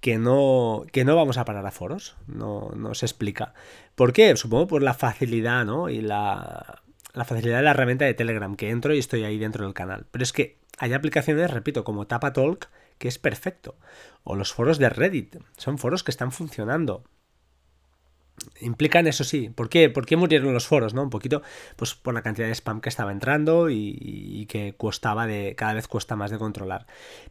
que 0.00 0.18
no, 0.18 0.84
que 0.92 1.04
no 1.04 1.16
vamos 1.16 1.38
a 1.38 1.44
parar 1.44 1.66
a 1.66 1.70
foros. 1.70 2.16
No, 2.26 2.70
no 2.76 2.94
se 2.94 3.06
explica. 3.06 3.54
¿Por 3.94 4.12
qué? 4.12 4.36
Supongo 4.36 4.66
por 4.66 4.82
la 4.82 4.94
facilidad, 4.94 5.64
¿no? 5.64 5.88
Y 5.88 6.02
la, 6.02 6.82
la 7.14 7.24
facilidad 7.24 7.56
de 7.56 7.62
la 7.62 7.70
herramienta 7.70 8.04
de 8.04 8.14
Telegram, 8.14 8.56
que 8.56 8.68
entro 8.68 8.94
y 8.94 8.98
estoy 8.98 9.24
ahí 9.24 9.38
dentro 9.38 9.64
del 9.64 9.74
canal. 9.74 10.06
Pero 10.10 10.22
es 10.22 10.32
que 10.32 10.58
hay 10.78 10.92
aplicaciones, 10.92 11.50
repito, 11.50 11.82
como 11.82 12.06
TapaTalk, 12.06 12.68
que 12.98 13.08
es 13.08 13.18
perfecto. 13.18 13.76
O 14.22 14.36
los 14.36 14.52
foros 14.52 14.78
de 14.78 14.90
Reddit. 14.90 15.36
Son 15.56 15.78
foros 15.78 16.04
que 16.04 16.10
están 16.10 16.30
funcionando 16.30 17.04
implican 18.60 19.06
eso 19.06 19.24
sí. 19.24 19.50
¿Por 19.50 19.68
qué? 19.68 19.90
¿Por 19.90 20.06
qué 20.06 20.16
murieron 20.16 20.52
los 20.52 20.66
foros? 20.66 20.94
¿no? 20.94 21.02
Un 21.02 21.10
poquito 21.10 21.42
pues 21.76 21.94
por 21.94 22.14
la 22.14 22.22
cantidad 22.22 22.46
de 22.46 22.54
spam 22.54 22.80
que 22.80 22.88
estaba 22.88 23.12
entrando 23.12 23.70
y, 23.70 24.46
que 24.48 24.74
costaba 24.76 25.26
de. 25.26 25.54
cada 25.56 25.74
vez 25.74 25.88
cuesta 25.88 26.16
más 26.16 26.30
de 26.30 26.38
controlar. 26.38 26.86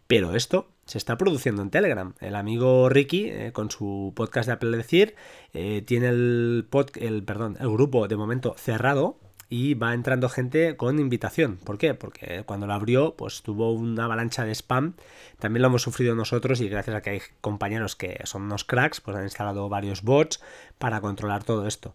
Pero 0.07 0.35
esto 0.35 0.69
se 0.85 0.97
está 0.97 1.17
produciendo 1.17 1.61
en 1.61 1.69
Telegram. 1.69 2.13
El 2.19 2.35
amigo 2.35 2.89
Ricky, 2.89 3.29
eh, 3.29 3.51
con 3.53 3.71
su 3.71 4.13
podcast 4.15 4.47
de 4.47 4.53
Apple 4.53 4.77
Decir, 4.77 5.15
eh, 5.53 5.81
tiene 5.85 6.09
el, 6.09 6.67
pod, 6.69 6.89
el, 6.95 7.23
perdón, 7.23 7.57
el 7.59 7.69
grupo 7.69 8.07
de 8.07 8.15
momento 8.15 8.55
cerrado 8.57 9.17
y 9.49 9.75
va 9.75 9.93
entrando 9.93 10.29
gente 10.29 10.75
con 10.75 10.99
invitación. 10.99 11.57
¿Por 11.57 11.77
qué? 11.77 11.93
Porque 11.93 12.43
cuando 12.45 12.67
lo 12.67 12.73
abrió, 12.73 13.15
pues 13.15 13.43
tuvo 13.43 13.71
una 13.73 14.05
avalancha 14.05 14.43
de 14.43 14.55
spam. 14.55 14.93
También 15.39 15.61
lo 15.61 15.67
hemos 15.67 15.83
sufrido 15.83 16.15
nosotros 16.15 16.61
y 16.61 16.69
gracias 16.69 16.95
a 16.95 17.01
que 17.01 17.11
hay 17.11 17.21
compañeros 17.41 17.95
que 17.95 18.19
son 18.23 18.43
unos 18.43 18.63
cracks, 18.63 19.01
pues 19.01 19.15
han 19.15 19.23
instalado 19.23 19.69
varios 19.69 20.01
bots 20.01 20.41
para 20.77 21.01
controlar 21.01 21.43
todo 21.43 21.67
esto. 21.67 21.93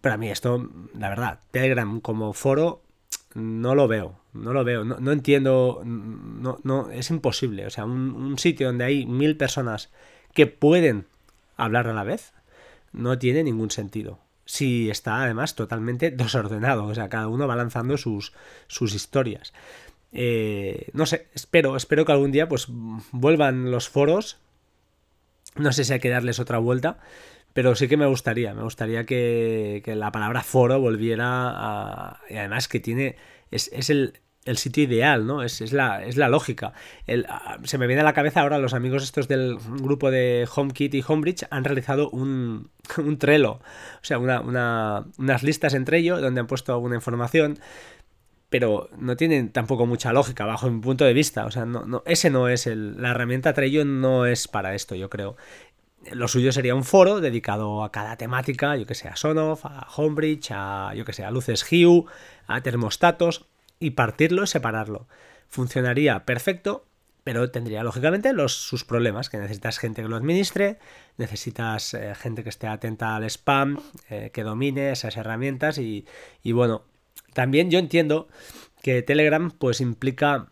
Pero 0.00 0.14
a 0.14 0.18
mí 0.18 0.30
esto, 0.30 0.68
la 0.94 1.08
verdad, 1.08 1.38
Telegram 1.52 2.00
como 2.00 2.32
foro 2.32 2.82
no 3.34 3.74
lo 3.74 3.86
veo, 3.88 4.18
no 4.32 4.52
lo 4.52 4.64
veo, 4.64 4.84
no, 4.84 5.12
entiendo, 5.12 5.82
no, 5.84 6.58
no, 6.64 6.90
es 6.90 7.10
imposible. 7.10 7.66
O 7.66 7.70
sea, 7.70 7.84
un 7.84 8.38
sitio 8.38 8.66
donde 8.66 8.84
hay 8.84 9.06
mil 9.06 9.36
personas 9.36 9.90
que 10.34 10.46
pueden 10.46 11.06
hablar 11.56 11.86
a 11.86 11.94
la 11.94 12.02
vez, 12.02 12.32
no 12.92 13.18
tiene 13.18 13.44
ningún 13.44 13.70
sentido 13.70 14.18
si 14.44 14.90
está 14.90 15.22
además 15.22 15.54
totalmente 15.54 16.10
desordenado, 16.10 16.86
o 16.86 16.94
sea, 16.94 17.08
cada 17.08 17.28
uno 17.28 17.46
va 17.46 17.56
lanzando 17.56 17.96
sus, 17.96 18.32
sus 18.66 18.94
historias. 18.94 19.52
Eh, 20.12 20.90
no 20.92 21.06
sé, 21.06 21.28
espero, 21.34 21.76
espero 21.76 22.04
que 22.04 22.12
algún 22.12 22.32
día 22.32 22.48
pues 22.48 22.66
vuelvan 23.12 23.70
los 23.70 23.88
foros. 23.88 24.38
No 25.56 25.72
sé 25.72 25.84
si 25.84 25.92
hay 25.92 26.00
que 26.00 26.10
darles 26.10 26.38
otra 26.38 26.58
vuelta, 26.58 26.98
pero 27.52 27.74
sí 27.74 27.88
que 27.88 27.96
me 27.96 28.06
gustaría, 28.06 28.54
me 28.54 28.62
gustaría 28.62 29.04
que, 29.04 29.82
que 29.84 29.94
la 29.94 30.12
palabra 30.12 30.42
foro 30.42 30.80
volviera 30.80 31.26
a... 31.26 32.20
Y 32.28 32.36
además 32.36 32.68
que 32.68 32.80
tiene... 32.80 33.16
Es, 33.50 33.70
es 33.72 33.90
el, 33.90 34.21
el 34.44 34.58
sitio 34.58 34.84
ideal, 34.84 35.26
¿no? 35.26 35.42
Es, 35.42 35.60
es, 35.60 35.72
la, 35.72 36.04
es 36.04 36.16
la 36.16 36.28
lógica. 36.28 36.72
Ah, 37.28 37.58
se 37.64 37.78
me 37.78 37.86
viene 37.86 38.02
a 38.02 38.04
la 38.04 38.12
cabeza 38.12 38.40
ahora 38.40 38.58
los 38.58 38.74
amigos 38.74 39.02
estos 39.02 39.28
del 39.28 39.58
grupo 39.58 40.10
de 40.10 40.48
HomeKit 40.52 40.94
y 40.94 41.04
HomeBridge 41.06 41.46
han 41.50 41.64
realizado 41.64 42.10
un, 42.10 42.70
un 42.98 43.18
Trello, 43.18 43.52
o 43.52 43.60
sea, 44.02 44.18
una, 44.18 44.40
unas 44.40 45.42
listas 45.42 45.74
entre 45.74 45.98
ellos 45.98 46.20
donde 46.20 46.40
han 46.40 46.46
puesto 46.46 46.72
alguna 46.72 46.96
información, 46.96 47.58
pero 48.50 48.90
no 48.98 49.16
tienen 49.16 49.50
tampoco 49.50 49.86
mucha 49.86 50.12
lógica 50.12 50.44
bajo 50.44 50.70
mi 50.70 50.80
punto 50.80 51.04
de 51.04 51.14
vista. 51.14 51.46
O 51.46 51.50
sea, 51.50 51.64
no, 51.64 51.86
no, 51.86 52.02
ese 52.06 52.30
no 52.30 52.48
es 52.48 52.66
el, 52.66 53.00
la 53.00 53.10
herramienta 53.10 53.54
Trello 53.54 53.84
no 53.84 54.26
es 54.26 54.48
para 54.48 54.74
esto, 54.74 54.94
yo 54.94 55.08
creo. 55.08 55.36
lo 56.12 56.28
suyo 56.28 56.52
sería 56.52 56.74
un 56.74 56.84
foro 56.84 57.20
dedicado 57.20 57.84
a 57.84 57.92
cada 57.92 58.16
temática, 58.16 58.76
yo 58.76 58.86
que 58.86 58.94
sé, 58.94 59.08
a 59.08 59.16
Sonoff, 59.16 59.64
a 59.64 59.86
Homebridge, 59.96 60.50
a 60.52 60.92
yo 60.94 61.04
que 61.04 61.12
sé, 61.12 61.24
a 61.24 61.30
luces 61.30 61.64
Hue, 61.70 62.04
a 62.46 62.60
termostatos, 62.60 63.46
y 63.82 63.90
partirlo 63.90 64.46
separarlo. 64.46 65.08
Funcionaría 65.48 66.24
perfecto, 66.24 66.86
pero 67.24 67.50
tendría 67.50 67.82
lógicamente 67.82 68.32
los, 68.32 68.54
sus 68.54 68.84
problemas, 68.84 69.28
que 69.28 69.38
necesitas 69.38 69.78
gente 69.78 70.02
que 70.02 70.08
lo 70.08 70.16
administre, 70.16 70.78
necesitas 71.18 71.94
eh, 71.94 72.14
gente 72.14 72.42
que 72.42 72.48
esté 72.48 72.66
atenta 72.66 73.16
al 73.16 73.24
spam, 73.24 73.80
eh, 74.08 74.30
que 74.32 74.44
domine 74.44 74.92
esas 74.92 75.16
herramientas 75.16 75.78
y, 75.78 76.06
y 76.42 76.52
bueno, 76.52 76.84
también 77.32 77.70
yo 77.70 77.78
entiendo 77.78 78.28
que 78.82 79.02
Telegram 79.02 79.50
pues 79.50 79.80
implica 79.80 80.48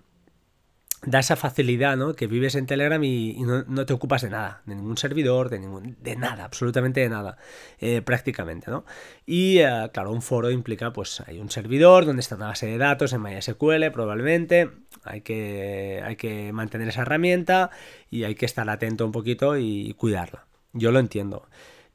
da 1.02 1.20
esa 1.20 1.36
facilidad, 1.36 1.96
¿no? 1.96 2.14
Que 2.14 2.26
vives 2.26 2.54
en 2.54 2.66
Telegram 2.66 3.02
y, 3.02 3.36
no, 3.42 3.86
te 3.86 3.92
ocupas 3.92 4.22
de 4.22 4.30
nada, 4.30 4.62
de 4.66 4.74
ningún 4.74 4.96
servidor, 4.98 5.48
de 5.48 5.58
ningún, 5.58 5.96
de 6.00 6.16
nada, 6.16 6.44
absolutamente 6.44 7.00
de 7.00 7.08
nada, 7.08 7.38
eh, 7.78 8.02
prácticamente, 8.02 8.70
¿no? 8.70 8.84
Y 9.24 9.58
eh, 9.58 9.90
claro, 9.92 10.12
un 10.12 10.22
foro 10.22 10.50
implica, 10.50 10.92
pues, 10.92 11.22
hay 11.26 11.38
un 11.38 11.50
servidor 11.50 12.04
donde 12.04 12.20
está 12.20 12.36
una 12.36 12.48
base 12.48 12.66
de 12.66 12.78
datos 12.78 13.12
en 13.12 13.22
MySQL, 13.22 13.90
probablemente, 13.92 14.70
hay 15.04 15.22
que, 15.22 16.02
hay 16.04 16.16
que 16.16 16.52
mantener 16.52 16.88
esa 16.88 17.02
herramienta 17.02 17.70
y 18.10 18.24
hay 18.24 18.34
que 18.34 18.46
estar 18.46 18.68
atento 18.68 19.06
un 19.06 19.12
poquito 19.12 19.56
y 19.56 19.94
cuidarla. 19.94 20.46
Yo 20.72 20.92
lo 20.92 20.98
entiendo. 20.98 21.48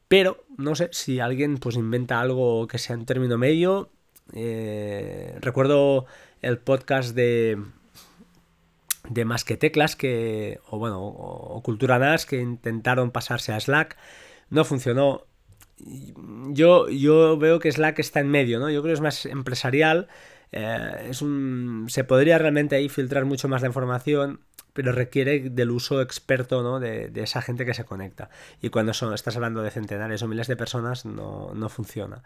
Pero, 0.07 0.43
no 0.57 0.75
sé, 0.75 0.89
si 0.91 1.19
alguien 1.19 1.57
pues 1.57 1.75
inventa 1.75 2.19
algo 2.19 2.67
que 2.67 2.77
sea 2.77 2.95
en 2.95 3.05
término 3.05 3.37
medio, 3.37 3.89
eh, 4.33 5.37
recuerdo 5.41 6.05
el 6.41 6.57
podcast 6.59 7.15
de 7.15 7.57
de 9.09 9.25
más 9.25 9.43
que 9.43 9.57
teclas 9.57 9.95
que 9.95 10.59
o 10.69 10.77
bueno 10.77 11.03
o, 11.03 11.61
cultura 11.63 11.99
NAS 11.99 12.25
que 12.25 12.41
intentaron 12.41 13.11
pasarse 13.11 13.53
a 13.53 13.59
Slack 13.59 13.97
no 14.49 14.65
funcionó 14.65 15.25
yo 15.77 16.89
yo 16.89 17.37
veo 17.37 17.59
que 17.59 17.71
Slack 17.71 17.99
está 17.99 18.19
en 18.19 18.29
medio 18.29 18.59
no 18.59 18.69
yo 18.69 18.81
creo 18.81 18.93
que 18.93 18.97
es 18.97 19.01
más 19.01 19.25
empresarial 19.25 20.07
eh, 20.51 21.07
es 21.09 21.21
un 21.21 21.85
se 21.89 22.03
podría 22.03 22.37
realmente 22.37 22.75
ahí 22.75 22.89
filtrar 22.89 23.25
mucho 23.25 23.47
más 23.47 23.61
de 23.61 23.67
información 23.67 24.39
pero 24.75 24.91
requiere 24.91 25.39
del 25.39 25.71
uso 25.71 26.01
experto 26.01 26.61
¿no? 26.61 26.81
de, 26.81 27.09
esa 27.15 27.41
gente 27.41 27.65
que 27.65 27.73
se 27.73 27.85
conecta. 27.85 28.29
Y 28.61 28.69
cuando 28.69 28.93
son, 28.93 29.13
estás 29.13 29.37
hablando 29.37 29.63
de 29.63 29.71
centenares 29.71 30.21
o 30.21 30.27
miles 30.27 30.47
de 30.47 30.57
personas, 30.57 31.05
no, 31.05 31.53
no 31.55 31.69
funciona. 31.69 32.23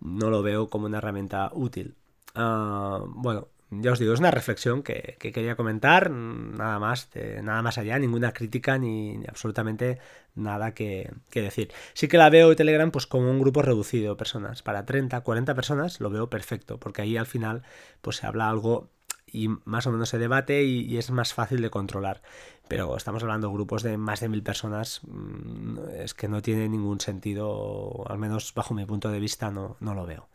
No 0.00 0.30
lo 0.30 0.42
veo 0.42 0.70
como 0.70 0.86
una 0.86 0.96
herramienta 0.96 1.50
útil. 1.52 1.96
Ah, 2.34 3.04
bueno, 3.06 3.48
ya 3.70 3.92
os 3.92 3.98
digo, 3.98 4.12
es 4.12 4.20
una 4.20 4.30
reflexión 4.30 4.82
que, 4.82 5.16
quería 5.18 5.54
comentar, 5.56 6.10
nada 6.10 6.78
más, 6.78 7.08
nada 7.42 7.62
más 7.62 7.78
allá, 7.78 7.98
ninguna 7.98 8.32
crítica 8.32 8.78
ni, 8.78 9.22
absolutamente 9.28 9.98
nada 10.34 10.74
que, 10.74 11.10
decir. 11.32 11.72
Sí 11.94 12.08
que 12.08 12.18
la 12.18 12.30
veo 12.30 12.54
Telegram 12.56 12.90
pues 12.90 13.06
como 13.06 13.30
un 13.30 13.40
grupo 13.40 13.62
reducido 13.62 14.10
de 14.10 14.16
personas, 14.16 14.62
para 14.62 14.84
30, 14.84 15.20
40 15.20 15.54
personas 15.54 16.00
lo 16.00 16.10
veo 16.10 16.28
perfecto, 16.28 16.78
porque 16.78 17.02
ahí 17.02 17.16
al 17.16 17.26
final 17.26 17.62
pues 18.00 18.16
se 18.16 18.26
habla 18.26 18.48
algo 18.48 18.90
y 19.32 19.48
más 19.64 19.86
o 19.86 19.92
menos 19.92 20.08
se 20.08 20.18
debate 20.18 20.64
y, 20.64 20.98
es 20.98 21.10
más 21.10 21.32
fácil 21.32 21.62
de 21.62 21.70
controlar. 21.70 22.22
Pero 22.68 22.96
estamos 22.96 23.22
hablando 23.22 23.48
de 23.48 23.54
grupos 23.54 23.82
de 23.82 23.96
más 23.96 24.20
de 24.20 24.28
mil 24.28 24.42
personas, 24.42 25.00
mm, 25.06 25.78
es 26.00 26.14
que 26.14 26.28
no 26.28 26.42
tiene 26.42 26.68
ningún 26.68 27.00
sentido, 27.00 28.04
al 28.08 28.18
menos 28.18 28.52
bajo 28.54 28.74
mi 28.74 28.84
punto 28.86 29.10
de 29.10 29.20
vista 29.20 29.50
no, 29.50 29.76
no 29.80 29.94
lo 29.94 30.06
veo. 30.06 30.28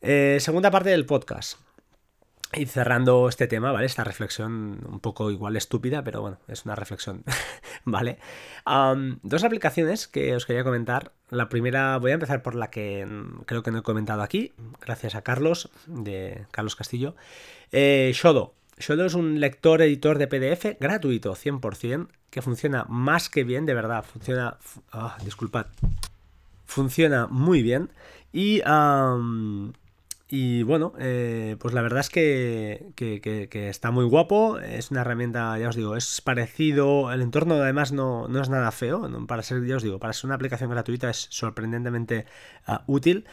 Eh, 0.00 0.38
segunda 0.40 0.70
parte 0.70 0.90
del 0.90 1.06
podcast. 1.06 1.58
Y 2.56 2.66
cerrando 2.66 3.28
este 3.28 3.46
tema, 3.46 3.72
¿vale? 3.72 3.86
Esta 3.86 4.04
reflexión 4.04 4.80
un 4.86 5.00
poco 5.00 5.30
igual 5.30 5.56
estúpida, 5.56 6.04
pero 6.04 6.20
bueno, 6.20 6.38
es 6.46 6.64
una 6.64 6.76
reflexión, 6.76 7.24
¿vale? 7.84 8.18
dos 9.22 9.44
aplicaciones 9.44 10.08
que 10.08 10.34
os 10.34 10.46
quería 10.46 10.64
comentar. 10.64 11.12
La 11.30 11.48
primera, 11.48 11.98
voy 11.98 12.12
a 12.12 12.14
empezar 12.14 12.42
por 12.42 12.54
la 12.54 12.70
que 12.70 13.06
creo 13.46 13.62
que 13.62 13.70
no 13.70 13.78
he 13.78 13.82
comentado 13.82 14.22
aquí, 14.22 14.52
gracias 14.80 15.14
a 15.14 15.22
Carlos, 15.22 15.70
de 15.86 16.46
Carlos 16.50 16.76
Castillo. 16.76 17.14
Eh, 17.72 18.12
Shodo. 18.14 18.54
Shodo 18.78 19.06
es 19.06 19.14
un 19.14 19.40
lector 19.40 19.82
editor 19.82 20.18
de 20.18 20.26
PDF 20.26 20.78
gratuito, 20.80 21.34
100%, 21.34 22.08
que 22.30 22.42
funciona 22.42 22.84
más 22.88 23.28
que 23.28 23.44
bien, 23.44 23.66
de 23.66 23.74
verdad, 23.74 24.04
funciona... 24.04 24.58
Ah, 24.92 25.16
disculpad. 25.24 25.66
Funciona 26.66 27.26
muy 27.26 27.62
bien. 27.62 27.90
Y... 28.32 28.60
Y 30.26 30.62
bueno, 30.62 30.94
eh, 30.98 31.56
pues 31.60 31.74
la 31.74 31.82
verdad 31.82 32.00
es 32.00 32.08
que, 32.08 32.92
que, 32.96 33.68
está 33.68 33.90
muy 33.90 34.06
guapo, 34.06 34.58
es 34.58 34.90
una 34.90 35.02
herramienta, 35.02 35.58
ya 35.58 35.68
os 35.68 35.76
digo, 35.76 35.96
es 35.96 36.20
parecido, 36.22 37.12
el 37.12 37.20
entorno 37.20 37.56
además 37.56 37.92
no, 37.92 38.26
no 38.28 38.40
es 38.40 38.48
nada 38.48 38.70
feo, 38.72 39.06
para 39.26 39.42
ser, 39.42 39.64
ya 39.66 39.76
os 39.76 39.82
digo, 39.82 39.98
para 39.98 40.14
ser 40.14 40.26
una 40.26 40.36
aplicación 40.36 40.70
gratuita 40.70 41.10
es 41.10 41.26
sorprendentemente 41.30 42.24
ah, 42.66 42.84
útil. 42.86 43.26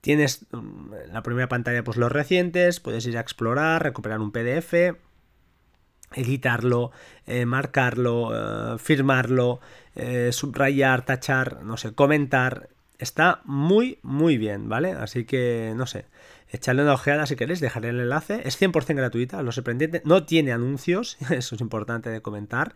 Tienes 0.00 0.46
mm, 0.52 1.12
la 1.12 1.22
primera 1.22 1.48
pantalla, 1.48 1.84
pues 1.84 1.98
los 1.98 2.10
recientes, 2.10 2.80
puedes 2.80 3.06
ir 3.06 3.18
a 3.18 3.20
explorar, 3.20 3.82
recuperar 3.82 4.20
un 4.20 4.32
PDF, 4.32 4.96
editarlo, 6.14 6.92
eh, 7.26 7.44
marcarlo, 7.44 8.74
eh, 8.74 8.78
firmarlo, 8.78 9.60
subrayar, 10.30 11.04
tachar, 11.04 11.62
no 11.62 11.76
sé, 11.76 11.92
comentar. 11.94 12.70
Está 12.98 13.42
muy, 13.44 13.98
muy 14.02 14.38
bien, 14.38 14.68
¿vale? 14.68 14.92
Así 14.92 15.24
que, 15.24 15.72
no 15.76 15.86
sé. 15.86 16.06
Echarle 16.50 16.82
una 16.82 16.94
ojeada 16.94 17.26
si 17.26 17.36
queréis, 17.36 17.60
dejaré 17.60 17.90
el 17.90 18.00
enlace. 18.00 18.42
Es 18.44 18.60
100% 18.60 18.94
gratuita, 18.94 19.42
lo 19.42 19.52
sorprendente. 19.52 20.02
No 20.04 20.24
tiene 20.24 20.52
anuncios, 20.52 21.16
eso 21.30 21.54
es 21.54 21.60
importante 21.60 22.10
de 22.10 22.22
comentar. 22.22 22.74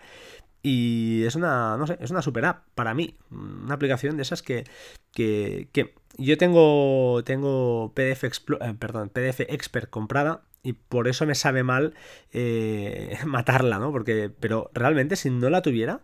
Y 0.63 1.25
es 1.25 1.35
una, 1.35 1.77
no 1.77 1.87
sé, 1.87 1.99
es 2.01 2.11
una 2.11 2.23
super 2.23 2.45
app 2.45 2.65
para 2.75 2.95
mí. 2.95 3.17
Una 3.31 3.75
aplicación 3.75 4.17
de 4.17 4.23
esas 4.23 4.43
que, 4.43 4.65
que, 5.13 5.69
que 5.73 5.95
yo 6.19 6.39
tengo, 6.39 7.23
tengo 7.25 7.93
PDF, 7.95 8.25
eh, 8.25 8.75
perdón, 8.79 9.09
PDF 9.09 9.41
Expert 9.41 9.91
comprada 9.91 10.43
y 10.63 10.75
por 10.75 11.09
eso 11.09 11.27
me 11.27 11.35
sabe 11.35 11.63
mal 11.65 11.95
eh, 12.33 13.19
matarla, 13.27 13.79
¿no? 13.79 13.91
Porque, 13.91 14.31
pero 14.39 14.71
realmente 14.75 15.17
si 15.17 15.31
no 15.31 15.51
la 15.51 15.63
tuviera, 15.63 16.01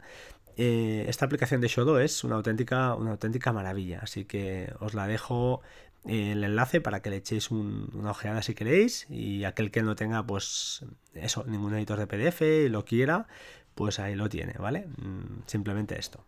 eh, 0.56 1.04
esta 1.08 1.25
aplicación 1.25 1.60
de 1.60 1.68
Shodo 1.68 2.00
es 2.00 2.25
una 2.25 2.34
auténtica, 2.34 2.94
una 2.94 3.12
auténtica 3.12 3.52
maravilla. 3.52 4.00
Así 4.02 4.25
que 4.25 4.72
os 4.80 4.94
la 4.94 5.06
dejo 5.06 5.62
el 6.06 6.44
enlace 6.44 6.80
para 6.80 7.00
que 7.02 7.10
le 7.10 7.16
echéis 7.16 7.50
una 7.50 8.10
ojeada 8.10 8.42
si 8.42 8.54
queréis 8.54 9.06
y 9.10 9.44
aquel 9.44 9.70
que 9.70 9.82
no 9.82 9.96
tenga 9.96 10.26
pues 10.26 10.84
eso, 11.14 11.44
ningún 11.46 11.74
editor 11.74 11.98
de 11.98 12.06
PDF 12.06 12.42
y 12.42 12.68
lo 12.68 12.84
quiera, 12.84 13.26
pues 13.74 13.98
ahí 13.98 14.14
lo 14.14 14.28
tiene, 14.28 14.54
¿vale? 14.58 14.86
Mm, 14.96 15.42
simplemente 15.46 15.98
esto. 15.98 16.24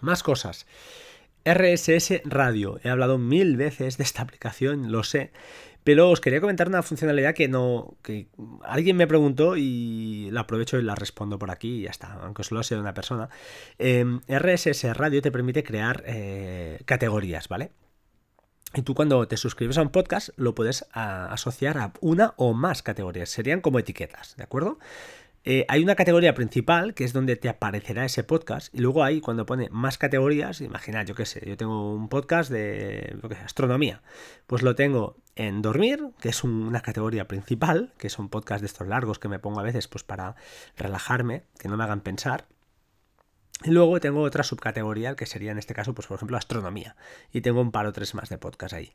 Más 0.00 0.22
cosas. 0.22 0.66
RSS 1.44 2.22
Radio. 2.24 2.80
He 2.82 2.90
hablado 2.90 3.18
mil 3.18 3.56
veces 3.56 3.96
de 3.96 4.04
esta 4.04 4.22
aplicación, 4.22 4.90
lo 4.90 5.04
sé. 5.04 5.32
Pero 5.84 6.10
os 6.10 6.20
quería 6.20 6.40
comentar 6.40 6.66
una 6.66 6.82
funcionalidad 6.82 7.32
que 7.32 7.46
no. 7.46 7.96
que 8.02 8.26
alguien 8.64 8.96
me 8.96 9.06
preguntó 9.06 9.56
y 9.56 10.28
la 10.32 10.40
aprovecho 10.40 10.78
y 10.78 10.82
la 10.82 10.96
respondo 10.96 11.38
por 11.38 11.52
aquí 11.52 11.78
y 11.78 11.82
ya 11.82 11.90
está, 11.90 12.14
aunque 12.14 12.42
solo 12.42 12.64
sea 12.64 12.80
una 12.80 12.92
persona. 12.92 13.28
Em, 13.78 14.20
RSS 14.26 14.92
Radio 14.94 15.22
te 15.22 15.30
permite 15.30 15.62
crear 15.62 16.02
eh, 16.04 16.80
categorías, 16.86 17.46
¿vale? 17.46 17.70
Y 18.74 18.82
tú 18.82 18.94
cuando 18.94 19.26
te 19.26 19.36
suscribes 19.36 19.78
a 19.78 19.82
un 19.82 19.90
podcast 19.90 20.30
lo 20.36 20.54
puedes 20.54 20.86
asociar 20.92 21.78
a 21.78 21.92
una 22.00 22.34
o 22.36 22.52
más 22.52 22.82
categorías. 22.82 23.30
Serían 23.30 23.60
como 23.60 23.78
etiquetas, 23.78 24.36
¿de 24.36 24.44
acuerdo? 24.44 24.78
Eh, 25.48 25.64
hay 25.68 25.84
una 25.84 25.94
categoría 25.94 26.34
principal 26.34 26.92
que 26.92 27.04
es 27.04 27.12
donde 27.12 27.36
te 27.36 27.48
aparecerá 27.48 28.04
ese 28.04 28.24
podcast 28.24 28.74
y 28.74 28.80
luego 28.80 29.04
ahí 29.04 29.20
cuando 29.20 29.46
pone 29.46 29.68
más 29.70 29.96
categorías, 29.96 30.60
imaginad, 30.60 31.06
yo 31.06 31.14
qué 31.14 31.24
sé, 31.24 31.40
yo 31.46 31.56
tengo 31.56 31.94
un 31.94 32.08
podcast 32.08 32.50
de 32.50 33.16
astronomía, 33.44 34.02
pues 34.48 34.62
lo 34.62 34.74
tengo 34.74 35.18
en 35.36 35.62
dormir, 35.62 36.02
que 36.18 36.30
es 36.30 36.42
una 36.42 36.80
categoría 36.80 37.28
principal, 37.28 37.92
que 37.96 38.08
son 38.08 38.28
podcasts 38.28 38.62
de 38.62 38.66
estos 38.66 38.88
largos 38.88 39.20
que 39.20 39.28
me 39.28 39.38
pongo 39.38 39.60
a 39.60 39.62
veces 39.62 39.86
pues 39.86 40.02
para 40.02 40.34
relajarme, 40.76 41.44
que 41.60 41.68
no 41.68 41.76
me 41.76 41.84
hagan 41.84 42.00
pensar. 42.00 42.46
Luego 43.64 44.00
tengo 44.00 44.20
otra 44.20 44.42
subcategoría, 44.42 45.16
que 45.16 45.24
sería 45.24 45.50
en 45.50 45.58
este 45.58 45.74
caso, 45.74 45.94
pues 45.94 46.06
por 46.06 46.16
ejemplo, 46.16 46.36
astronomía. 46.36 46.94
Y 47.32 47.40
tengo 47.40 47.60
un 47.62 47.72
par 47.72 47.86
o 47.86 47.92
tres 47.92 48.14
más 48.14 48.28
de 48.28 48.36
podcast 48.36 48.74
ahí. 48.74 48.92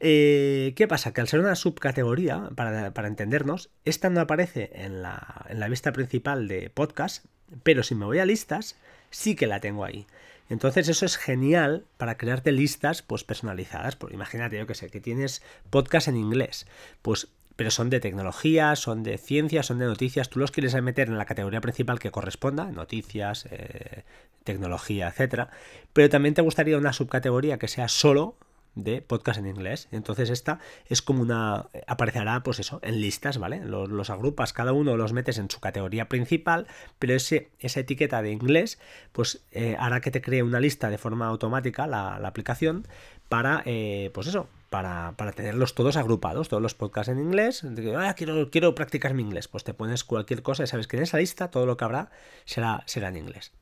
Eh, 0.00 0.72
¿Qué 0.76 0.88
pasa? 0.88 1.12
Que 1.12 1.20
al 1.20 1.28
ser 1.28 1.40
una 1.40 1.54
subcategoría, 1.54 2.48
para, 2.56 3.06
entendernos, 3.06 3.70
esta 3.84 4.08
no 4.08 4.20
aparece 4.20 4.70
en 4.72 5.02
la, 5.02 5.46
en 5.50 5.60
la 5.60 5.68
vista 5.68 5.92
principal 5.92 6.48
de 6.48 6.70
podcast, 6.70 7.26
pero 7.62 7.82
si 7.82 7.94
me 7.94 8.06
voy 8.06 8.18
a 8.18 8.24
listas, 8.24 8.76
sí 9.10 9.36
que 9.36 9.46
la 9.46 9.60
tengo 9.60 9.84
ahí. 9.84 10.06
Entonces 10.48 10.88
eso 10.88 11.04
es 11.04 11.18
genial 11.18 11.84
para 11.98 12.16
crearte 12.16 12.52
listas 12.52 13.02
pues 13.02 13.24
personalizadas. 13.24 13.96
Pues 13.96 14.14
imagínate, 14.14 14.56
yo 14.56 14.66
que 14.66 14.74
sé, 14.74 14.88
que 14.88 15.00
tienes 15.00 15.42
podcast 15.68 16.08
en 16.08 16.16
inglés. 16.16 16.66
Pues 17.02 17.28
pero 17.58 17.72
son 17.72 17.90
de 17.90 17.98
tecnología, 17.98 18.76
son 18.76 19.02
de 19.02 19.18
ciencia, 19.18 19.64
son 19.64 19.80
de 19.80 19.86
noticias. 19.86 20.30
Tú 20.30 20.38
los 20.38 20.52
quieres 20.52 20.80
meter 20.80 21.08
en 21.08 21.18
la 21.18 21.24
categoría 21.24 21.60
principal 21.60 21.98
que 21.98 22.12
corresponda, 22.12 22.70
noticias, 22.70 23.48
eh, 23.50 24.04
tecnología, 24.44 25.08
etcétera. 25.08 25.50
Pero 25.92 26.08
también 26.08 26.34
te 26.34 26.42
gustaría 26.42 26.78
una 26.78 26.92
subcategoría 26.92 27.58
que 27.58 27.66
sea 27.66 27.88
solo 27.88 28.36
de 28.76 29.02
podcast 29.02 29.40
en 29.40 29.48
inglés. 29.48 29.88
Entonces 29.90 30.30
esta 30.30 30.60
es 30.86 31.02
como 31.02 31.20
una... 31.20 31.66
aparecerá 31.88 32.44
pues 32.44 32.60
eso, 32.60 32.78
en 32.84 33.00
listas, 33.00 33.38
¿vale? 33.38 33.60
Los, 33.64 34.08
agrupas, 34.08 34.52
cada 34.52 34.72
uno 34.72 34.96
los 34.96 35.12
metes 35.12 35.38
en 35.38 35.50
su 35.50 35.58
categoría 35.58 36.08
principal, 36.08 36.68
pero 37.00 37.14
ese, 37.14 37.50
esa 37.58 37.80
etiqueta 37.80 38.22
de 38.22 38.30
inglés 38.30 38.78
pues 39.10 39.42
eh, 39.50 39.74
hará 39.80 40.00
que 40.00 40.12
te 40.12 40.22
cree 40.22 40.44
una 40.44 40.60
lista 40.60 40.90
de 40.90 40.98
forma 40.98 41.26
automática 41.26 41.88
la, 41.88 42.14
aplicación 42.18 42.86
para, 43.28 43.64
eh, 43.66 44.12
pues 44.14 44.28
eso, 44.28 44.46
para, 44.70 45.14
tenerlos 45.34 45.74
todos 45.74 45.96
agrupados, 45.96 46.48
todos 46.48 46.62
los 46.62 46.74
podcasts 46.74 47.10
en 47.10 47.18
inglés. 47.18 47.64
Ah, 47.96 48.14
quiero, 48.14 48.50
quiero 48.50 48.74
practicar 48.74 49.14
mi 49.14 49.22
inglés. 49.22 49.48
Pues 49.48 49.64
te 49.64 49.74
pones 49.74 50.04
cualquier 50.04 50.42
cosa 50.42 50.64
y 50.64 50.66
sabes 50.66 50.86
que 50.86 50.96
en 50.96 51.02
esa 51.02 51.18
lista 51.18 51.50
todo 51.50 51.66
lo 51.66 51.76
que 51.76 51.84
habrá 51.84 52.10
será, 52.44 52.82
será 52.86 53.08
en 53.08 53.16
inglés. 53.16 53.52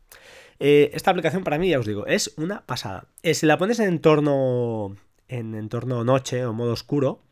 Eh, 0.58 0.90
esta 0.94 1.10
aplicación 1.10 1.44
para 1.44 1.58
mí, 1.58 1.68
ya 1.68 1.78
os 1.78 1.86
digo, 1.86 2.06
es 2.06 2.34
una 2.36 2.66
pasada. 2.66 3.06
Eh, 3.22 3.34
si 3.34 3.46
la 3.46 3.58
pones 3.58 3.78
en 3.78 3.88
entorno, 3.88 4.96
en 5.28 5.54
entorno 5.54 6.02
noche 6.04 6.44
o 6.44 6.52
modo 6.52 6.72
oscuro, 6.72 7.22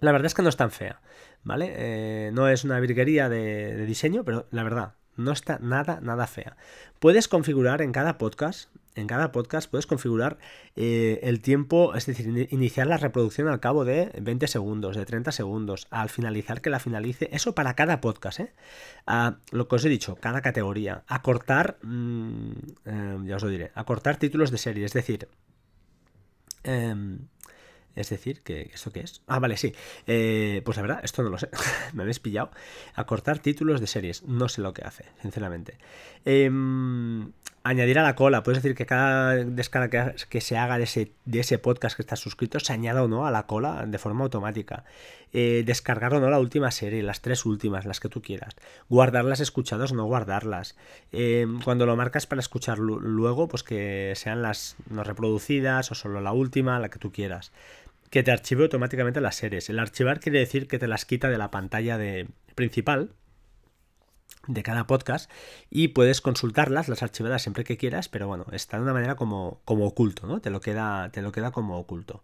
la 0.00 0.12
verdad 0.12 0.26
es 0.26 0.34
que 0.34 0.42
no 0.42 0.48
es 0.48 0.56
tan 0.56 0.70
fea, 0.70 1.00
¿vale? 1.44 1.72
Eh, 1.76 2.30
no 2.32 2.48
es 2.48 2.64
una 2.64 2.80
virguería 2.80 3.28
de 3.28 3.86
diseño, 3.86 4.24
pero 4.24 4.48
la 4.50 4.64
verdad, 4.64 4.94
no 5.16 5.32
está 5.32 5.58
nada, 5.60 6.00
nada 6.02 6.26
fea. 6.26 6.56
Puedes 6.98 7.28
configurar 7.28 7.82
en 7.82 7.92
cada 7.92 8.18
podcast, 8.18 8.70
en 8.94 9.06
cada 9.06 9.32
podcast 9.32 9.70
puedes 9.70 9.86
configurar 9.86 10.38
eh, 10.76 11.20
el 11.22 11.40
tiempo, 11.40 11.94
es 11.94 12.06
decir, 12.06 12.48
iniciar 12.50 12.86
la 12.86 12.96
reproducción 12.96 13.48
al 13.48 13.60
cabo 13.60 13.84
de 13.84 14.12
20 14.20 14.46
segundos, 14.46 14.96
de 14.96 15.04
30 15.04 15.32
segundos, 15.32 15.86
al 15.90 16.08
finalizar 16.08 16.60
que 16.60 16.70
la 16.70 16.80
finalice, 16.80 17.28
eso 17.32 17.54
para 17.54 17.74
cada 17.74 18.00
podcast, 18.00 18.40
¿eh? 18.40 18.52
lo 19.50 19.68
que 19.68 19.76
os 19.76 19.84
he 19.84 19.88
dicho, 19.88 20.16
cada 20.16 20.42
categoría, 20.42 21.04
acortar, 21.06 21.78
mm, 21.82 22.50
eh, 22.84 23.18
ya 23.24 23.36
os 23.36 23.42
lo 23.42 23.48
diré, 23.48 23.72
acortar 23.74 24.16
títulos 24.16 24.50
de 24.50 24.58
serie, 24.58 24.84
es 24.84 24.92
decir, 24.92 25.28
em, 26.64 27.18
es 27.94 28.08
decir, 28.08 28.42
que 28.42 28.70
¿esto 28.72 28.90
qué 28.90 29.00
es? 29.00 29.22
Ah, 29.26 29.38
vale, 29.38 29.56
sí. 29.56 29.74
Eh, 30.06 30.62
pues 30.64 30.76
la 30.76 30.82
verdad, 30.82 31.00
esto 31.02 31.22
no 31.22 31.28
lo 31.28 31.38
sé. 31.38 31.50
Me 31.92 32.02
habéis 32.02 32.20
pillado. 32.20 32.50
Acortar 32.94 33.38
títulos 33.38 33.80
de 33.80 33.86
series. 33.86 34.22
No 34.22 34.48
sé 34.48 34.62
lo 34.62 34.72
que 34.72 34.82
hace, 34.82 35.04
sinceramente. 35.20 35.76
Em, 36.24 37.32
añadir 37.64 37.98
a 37.98 38.02
la 38.02 38.14
cola. 38.14 38.42
Puedes 38.42 38.62
decir 38.62 38.76
que 38.76 38.86
cada 38.86 39.34
descarga 39.34 40.14
que, 40.28 40.40
se 40.40 40.56
haga 40.56 40.78
de 40.78 40.84
ese, 40.84 41.12
de 41.24 41.40
ese, 41.40 41.58
podcast 41.58 41.96
que 41.96 42.02
estás 42.02 42.20
suscrito 42.20 42.60
se 42.60 42.72
añada 42.72 43.02
o 43.02 43.08
no 43.08 43.26
a 43.26 43.30
la 43.30 43.46
cola 43.46 43.84
de 43.86 43.98
forma 43.98 44.24
automática. 44.24 44.84
Eh, 45.32 45.62
descargar 45.64 46.14
o 46.14 46.20
no 46.20 46.28
la 46.28 46.38
última 46.38 46.70
serie, 46.70 47.02
las 47.02 47.20
tres 47.20 47.46
últimas, 47.46 47.86
las 47.86 48.00
que 48.00 48.08
tú 48.08 48.20
quieras. 48.20 48.54
Guardarlas 48.88 49.40
escuchadas 49.40 49.92
o 49.92 49.94
no 49.94 50.04
guardarlas. 50.04 50.76
Em, 51.10 51.60
cuando 51.60 51.86
lo 51.86 51.96
marcas 51.96 52.26
para 52.26 52.40
escuchar 52.40 52.78
luego, 52.78 53.48
pues 53.48 53.62
que 53.62 54.12
sean 54.16 54.42
las 54.42 54.76
no 54.90 55.04
reproducidas 55.04 55.90
o 55.90 55.94
solo 55.94 56.20
la 56.20 56.32
última, 56.32 56.78
la 56.78 56.90
que 56.90 56.98
tú 56.98 57.12
quieras 57.12 57.52
que 58.10 58.22
te 58.22 58.30
archive 58.30 58.64
automáticamente 58.64 59.22
las 59.22 59.36
series. 59.36 59.70
El 59.70 59.78
archivar 59.78 60.20
quiere 60.20 60.38
decir 60.38 60.68
que 60.68 60.78
te 60.78 60.86
las 60.86 61.06
quita 61.06 61.30
de 61.30 61.38
la 61.38 61.50
pantalla 61.50 61.96
de 61.96 62.28
principal 62.54 63.08
de 64.46 64.62
cada 64.62 64.86
podcast 64.86 65.30
y 65.70 65.88
puedes 65.88 66.20
consultarlas, 66.20 66.88
las 66.88 67.02
archivadas 67.02 67.42
siempre 67.42 67.64
que 67.64 67.76
quieras, 67.76 68.08
pero 68.08 68.26
bueno, 68.26 68.46
está 68.52 68.76
de 68.76 68.82
una 68.82 68.92
manera 68.92 69.14
como, 69.14 69.60
como 69.64 69.86
oculto, 69.86 70.26
¿no? 70.26 70.40
Te 70.40 70.50
lo, 70.50 70.60
queda, 70.60 71.10
te 71.10 71.22
lo 71.22 71.32
queda 71.32 71.52
como 71.52 71.78
oculto. 71.78 72.22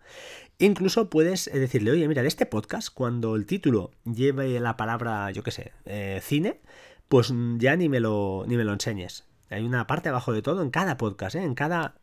Incluso 0.59 1.11
puedes 1.11 1.47
eh, 1.49 1.59
decirle, 1.59 1.93
oye, 1.93 2.09
mira, 2.09 2.23
de 2.23 2.29
este 2.29 2.47
podcast, 2.47 2.89
cuando 2.93 3.37
el 3.37 3.47
título 3.47 3.93
lleve 4.05 4.59
la 4.61 4.77
palabra, 4.77 5.31
yo 5.31 5.43
qué 5.43 5.51
sé, 5.51 5.73
eh, 5.85 6.21
cine, 6.23 6.61
pues 7.09 7.33
ya 7.59 7.77
ni 7.77 7.89
me, 7.89 8.01
lo, 8.01 8.45
ni 8.47 8.57
me 8.57 8.65
lo 8.65 8.73
enseñes. 8.73 9.27
Hay 9.51 9.65
una 9.65 9.87
parte 9.87 10.09
abajo 10.09 10.33
de 10.33 10.43
todo 10.43 10.63
en 10.63 10.71
cada 10.71 10.97
podcast, 10.97 11.37
¿eh? 11.37 11.43
en 11.43 11.55
cada 11.55 11.95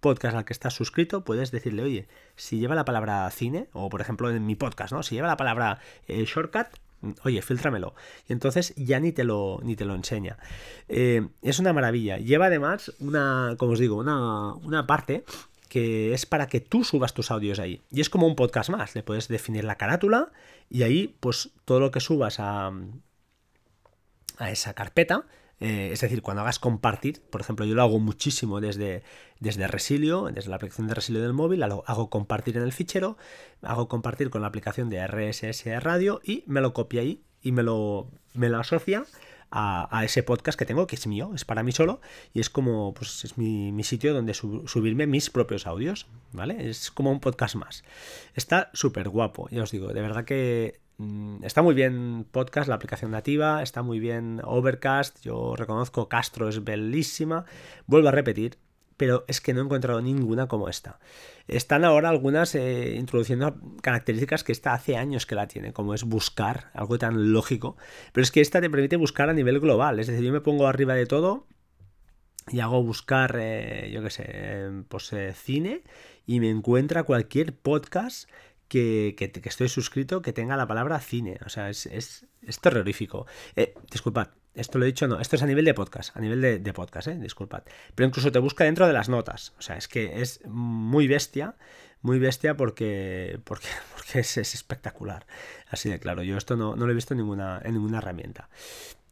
podcast 0.00 0.36
al 0.36 0.44
que 0.44 0.52
estás 0.52 0.74
suscrito, 0.74 1.24
puedes 1.24 1.50
decirle, 1.50 1.82
oye, 1.82 2.08
si 2.34 2.58
lleva 2.58 2.74
la 2.74 2.84
palabra 2.84 3.30
cine, 3.30 3.68
o 3.72 3.90
por 3.90 4.00
ejemplo 4.00 4.30
en 4.30 4.44
mi 4.44 4.56
podcast, 4.56 4.92
¿no? 4.92 5.02
Si 5.02 5.14
lleva 5.14 5.28
la 5.28 5.36
palabra 5.36 5.78
eh, 6.08 6.24
shortcut, 6.24 6.68
oye, 7.24 7.42
filtramelo. 7.42 7.94
Y 8.28 8.32
entonces 8.32 8.74
ya 8.76 9.00
ni 9.00 9.12
te 9.12 9.24
lo, 9.24 9.60
ni 9.62 9.76
te 9.76 9.84
lo 9.84 9.94
enseña. 9.94 10.38
Eh, 10.88 11.28
es 11.42 11.58
una 11.58 11.72
maravilla. 11.72 12.18
Lleva 12.18 12.46
además 12.46 12.92
una, 13.00 13.54
como 13.58 13.72
os 13.72 13.78
digo, 13.78 13.96
una, 13.96 14.54
una 14.54 14.86
parte 14.86 15.24
que 15.68 16.12
es 16.12 16.26
para 16.26 16.48
que 16.48 16.60
tú 16.60 16.82
subas 16.82 17.14
tus 17.14 17.30
audios 17.30 17.58
ahí. 17.58 17.80
Y 17.90 18.00
es 18.00 18.10
como 18.10 18.26
un 18.26 18.34
podcast 18.34 18.70
más. 18.70 18.94
Le 18.94 19.02
puedes 19.02 19.28
definir 19.28 19.64
la 19.64 19.76
carátula 19.76 20.32
y 20.68 20.82
ahí, 20.82 21.16
pues 21.20 21.50
todo 21.64 21.80
lo 21.80 21.90
que 21.90 22.00
subas 22.00 22.40
a, 22.40 22.72
a 24.38 24.50
esa 24.50 24.74
carpeta 24.74 25.26
eh, 25.60 25.90
es 25.92 26.00
decir, 26.00 26.22
cuando 26.22 26.40
hagas 26.40 26.58
compartir, 26.58 27.22
por 27.30 27.40
ejemplo, 27.40 27.66
yo 27.66 27.74
lo 27.74 27.82
hago 27.82 27.98
muchísimo 27.98 28.60
desde, 28.60 29.02
desde 29.38 29.66
Resilio, 29.66 30.30
desde 30.32 30.48
la 30.48 30.56
aplicación 30.56 30.88
de 30.88 30.94
Resilio 30.94 31.22
del 31.22 31.34
móvil, 31.34 31.62
hago 31.62 32.10
compartir 32.10 32.56
en 32.56 32.62
el 32.62 32.72
fichero, 32.72 33.18
hago 33.62 33.86
compartir 33.86 34.30
con 34.30 34.40
la 34.40 34.48
aplicación 34.48 34.88
de 34.88 35.06
RSS 35.06 35.66
Radio 35.82 36.20
y 36.24 36.44
me 36.46 36.60
lo 36.60 36.72
copia 36.72 37.02
ahí 37.02 37.22
y 37.42 37.52
me 37.52 37.62
lo, 37.62 38.10
me 38.32 38.48
lo 38.48 38.58
asocia 38.58 39.04
a, 39.50 40.02
ese 40.04 40.22
podcast 40.22 40.58
que 40.58 40.64
tengo, 40.64 40.86
que 40.86 40.96
es 40.96 41.06
mío, 41.06 41.32
es 41.34 41.44
para 41.44 41.62
mí 41.62 41.72
solo, 41.72 42.00
y 42.32 42.40
es 42.40 42.50
como, 42.50 42.94
pues 42.94 43.24
es 43.24 43.36
mi, 43.36 43.82
sitio 43.82 44.14
donde 44.14 44.34
subirme 44.34 45.06
mis 45.06 45.30
propios 45.30 45.66
audios, 45.66 46.06
¿vale? 46.32 46.70
Es 46.70 46.90
como 46.90 47.10
un 47.10 47.20
podcast 47.20 47.56
más. 47.56 47.82
Está 48.34 48.70
súper 48.72 49.08
guapo, 49.08 49.48
ya 49.50 49.62
os 49.62 49.70
digo, 49.72 49.88
de 49.88 50.00
verdad 50.00 50.24
que 50.24 50.80
está 51.42 51.62
muy 51.62 51.74
bien 51.74 52.26
podcast, 52.30 52.68
la 52.68 52.74
aplicación 52.74 53.10
nativa, 53.10 53.62
está 53.62 53.82
muy 53.82 54.00
bien 54.00 54.40
Overcast, 54.44 55.20
yo 55.22 55.54
reconozco 55.56 56.08
Castro 56.08 56.48
es 56.48 56.62
bellísima, 56.64 57.44
vuelvo 57.86 58.08
a 58.08 58.12
repetir, 58.12 58.58
pero 58.96 59.24
es 59.28 59.40
que 59.40 59.54
no 59.54 59.60
he 59.60 59.64
encontrado 59.64 60.02
ninguna 60.02 60.46
como 60.46 60.68
esta. 60.68 60.98
Están 61.48 61.84
ahora 61.84 62.10
algunas 62.10 62.54
eh, 62.54 62.96
introduciendo 62.96 63.56
características 63.80 64.44
que 64.44 64.52
esta 64.52 64.74
hace 64.74 64.96
años 64.96 65.24
que 65.24 65.34
la 65.34 65.46
tiene, 65.48 65.72
como 65.72 65.94
es 65.94 66.04
buscar, 66.04 66.70
algo 66.74 66.98
tan 66.98 67.32
lógico, 67.32 67.76
pero 68.12 68.22
es 68.22 68.30
que 68.30 68.40
esta 68.40 68.60
te 68.60 68.68
permite 68.68 68.96
buscar 68.96 69.30
a 69.30 69.32
nivel 69.32 69.58
global, 69.58 70.00
es 70.00 70.06
decir, 70.06 70.24
yo 70.24 70.32
me 70.32 70.42
pongo 70.42 70.66
arriba 70.66 70.94
de 70.94 71.06
todo 71.06 71.46
y 72.48 72.60
hago 72.60 72.82
buscar, 72.82 73.36
eh, 73.40 73.90
yo 73.92 74.02
qué 74.02 74.10
sé, 74.10 74.70
pues 74.88 75.12
eh, 75.12 75.32
cine 75.34 75.82
y 76.26 76.40
me 76.40 76.50
encuentra 76.50 77.04
cualquier 77.04 77.56
podcast 77.56 78.28
que, 78.70 79.42
estoy 79.44 79.68
suscrito 79.68 80.22
que 80.22 80.32
tenga 80.32 80.56
la 80.56 80.66
palabra 80.66 81.00
cine. 81.00 81.38
O 81.44 81.48
sea, 81.48 81.68
es, 81.68 81.86
es, 81.86 82.60
terrorífico. 82.60 83.26
Eh, 83.56 83.74
disculpad, 83.90 84.28
esto 84.54 84.78
lo 84.78 84.84
he 84.84 84.88
dicho, 84.88 85.08
no, 85.08 85.20
esto 85.20 85.36
es 85.36 85.42
a 85.42 85.46
nivel 85.46 85.64
de 85.64 85.74
podcast, 85.74 86.16
a 86.16 86.20
nivel 86.20 86.40
de, 86.40 86.72
podcast, 86.72 87.08
eh, 87.08 87.18
disculpad. 87.18 87.64
Pero 87.94 88.06
incluso 88.06 88.32
te 88.32 88.38
busca 88.38 88.64
dentro 88.64 88.86
de 88.86 88.92
las 88.92 89.08
notas. 89.08 89.54
O 89.58 89.62
sea, 89.62 89.76
es 89.76 89.88
que 89.88 90.22
es 90.22 90.40
muy 90.46 91.08
bestia, 91.08 91.56
muy 92.00 92.20
bestia 92.20 92.56
porque, 92.56 93.40
porque, 93.44 93.66
porque 93.96 94.20
es, 94.20 94.36
espectacular. 94.36 95.26
Así 95.68 95.90
de 95.90 95.98
claro, 95.98 96.22
yo 96.22 96.36
esto 96.36 96.56
no, 96.56 96.76
lo 96.76 96.90
he 96.90 96.94
visto 96.94 97.14
en 97.14 97.18
ninguna, 97.18 97.60
ninguna 97.60 97.98
herramienta. 97.98 98.48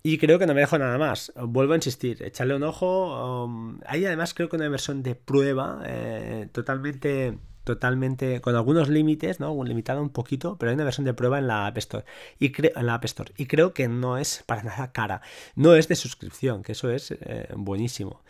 Y 0.04 0.18
creo 0.18 0.38
que 0.38 0.46
no 0.46 0.54
me 0.54 0.60
dejo 0.60 0.78
nada 0.78 0.96
más. 0.98 1.32
Vuelvo 1.34 1.72
a 1.72 1.76
insistir, 1.76 2.22
echarle 2.22 2.54
un 2.54 2.62
ojo. 2.62 3.44
Um, 3.44 3.80
hay 3.84 4.06
además 4.06 4.32
creo 4.34 4.48
que 4.48 4.54
una 4.54 4.68
versión 4.68 5.02
de 5.02 5.16
prueba 5.16 5.82
eh, 5.84 6.48
totalmente 6.52 7.36
totalmente 7.68 8.40
con 8.40 8.56
algunos 8.56 8.88
límites, 8.88 9.40
¿no? 9.40 9.62
Limitado 9.62 10.00
un 10.00 10.08
poquito, 10.08 10.56
pero 10.56 10.70
hay 10.70 10.74
una 10.74 10.84
versión 10.84 11.04
de 11.04 11.12
prueba 11.12 11.38
en 11.38 11.46
la 11.46 11.66
App 11.66 11.76
Store 11.76 12.06
y 12.38 12.50
en 12.56 12.86
la 12.86 12.94
App 12.94 13.04
Store 13.04 13.30
y 13.36 13.44
creo 13.44 13.74
que 13.74 13.88
no 13.88 14.16
es 14.16 14.42
para 14.46 14.62
nada 14.62 14.90
cara, 14.90 15.20
no 15.54 15.74
es 15.74 15.86
de 15.86 15.94
suscripción, 15.94 16.62
que 16.62 16.72
eso 16.72 16.90
es 16.90 17.10
eh, 17.10 17.48
buenísimo. 17.54 18.22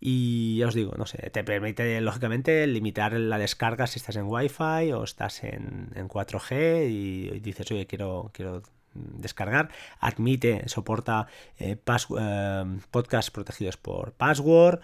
Y 0.00 0.56
ya 0.56 0.68
os 0.68 0.74
digo, 0.74 0.94
no 0.96 1.04
sé, 1.04 1.28
te 1.30 1.44
permite 1.44 2.00
lógicamente 2.00 2.66
limitar 2.66 3.12
la 3.12 3.36
descarga 3.36 3.86
si 3.86 3.98
estás 3.98 4.16
en 4.16 4.28
Wi-Fi 4.28 4.92
o 4.92 5.04
estás 5.04 5.44
en, 5.44 5.90
4G 5.94 6.88
y, 6.88 7.40
dices, 7.40 7.70
oye, 7.70 7.86
quiero 7.86 8.30
quiero 8.32 8.62
descargar, 8.94 9.68
admite, 10.00 10.66
soporta 10.70 11.26
eh, 11.58 11.76
eh, 11.76 12.64
podcasts 12.90 13.30
protegidos 13.30 13.76
por 13.76 14.12
password. 14.12 14.80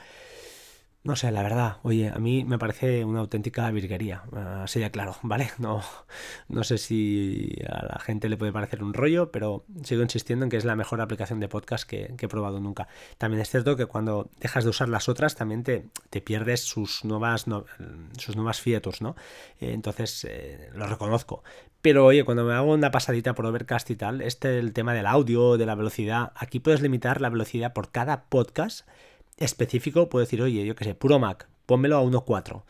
No 1.05 1.17
sé, 1.17 1.33
la 1.33 1.43
verdad, 1.43 1.79
oye, 1.83 2.11
a 2.15 2.19
mí 2.19 2.45
me 2.45 2.61
parece 2.61 3.05
una 3.05 3.19
auténtica 3.19 3.69
virguería, 3.73 4.23
así 4.63 4.79
de 4.79 4.93
claro, 4.93 5.17
¿vale? 5.23 5.51
No, 5.59 5.83
no 6.49 6.63
sé 6.63 6.79
si 6.79 7.57
a 7.69 7.85
la 7.87 7.99
gente 7.99 8.29
le 8.29 8.37
puede 8.37 8.53
parecer 8.53 8.85
un 8.85 8.95
rollo, 8.95 9.33
pero 9.33 9.65
sigo 9.83 10.03
insistiendo 10.03 10.45
en 10.45 10.51
que 10.51 10.57
es 10.57 10.65
la 10.65 10.77
mejor 10.77 11.01
aplicación 11.01 11.41
de 11.41 11.49
podcast 11.49 11.89
que, 11.89 12.15
he 12.17 12.29
probado 12.29 12.61
nunca. 12.61 12.87
También 13.19 13.41
es 13.43 13.51
cierto 13.51 13.75
que 13.75 13.87
cuando 13.87 14.31
dejas 14.39 14.63
de 14.63 14.71
usar 14.71 14.89
las 14.89 15.09
otras, 15.09 15.35
también 15.35 15.65
te, 15.65 15.91
pierdes 16.21 16.61
sus 16.61 17.05
nuevas, 17.05 17.47
sus 18.17 18.37
nuevas 18.37 18.61
features, 18.61 19.03
¿no? 19.03 19.17
Eh, 19.61 19.73
entonces, 19.73 20.25
eh, 20.31 20.71
lo 20.73 20.87
reconozco. 20.87 21.43
Pero 21.81 22.07
oye, 22.07 22.23
cuando 22.23 22.45
me 22.45 22.55
hago 22.55 22.73
una 22.73 22.93
pasadita 22.93 23.35
por 23.35 23.45
Overcast 23.47 23.91
y 23.91 23.97
tal, 23.97 24.21
este 24.21 24.61
el 24.61 24.73
tema 24.73 24.95
del 24.95 25.07
audio, 25.07 25.57
de 25.59 25.67
la 25.67 25.75
velocidad, 25.75 26.31
aquí 26.37 26.61
puedes 26.61 26.81
limitar 26.81 27.21
la 27.21 27.29
velocidad 27.29 27.73
por 27.73 27.91
cada 27.91 28.27
podcast 28.27 28.87
específico 29.39 30.09
puedo 30.09 30.25
decir, 30.25 30.43
oye, 30.43 30.65
yo 30.65 30.75
qué 30.75 30.85
sé, 30.85 30.95
puro 30.95 31.19
Mac, 31.19 31.49
pónmelo 31.67 31.97
a 31.97 32.03
1.4. 32.03 32.63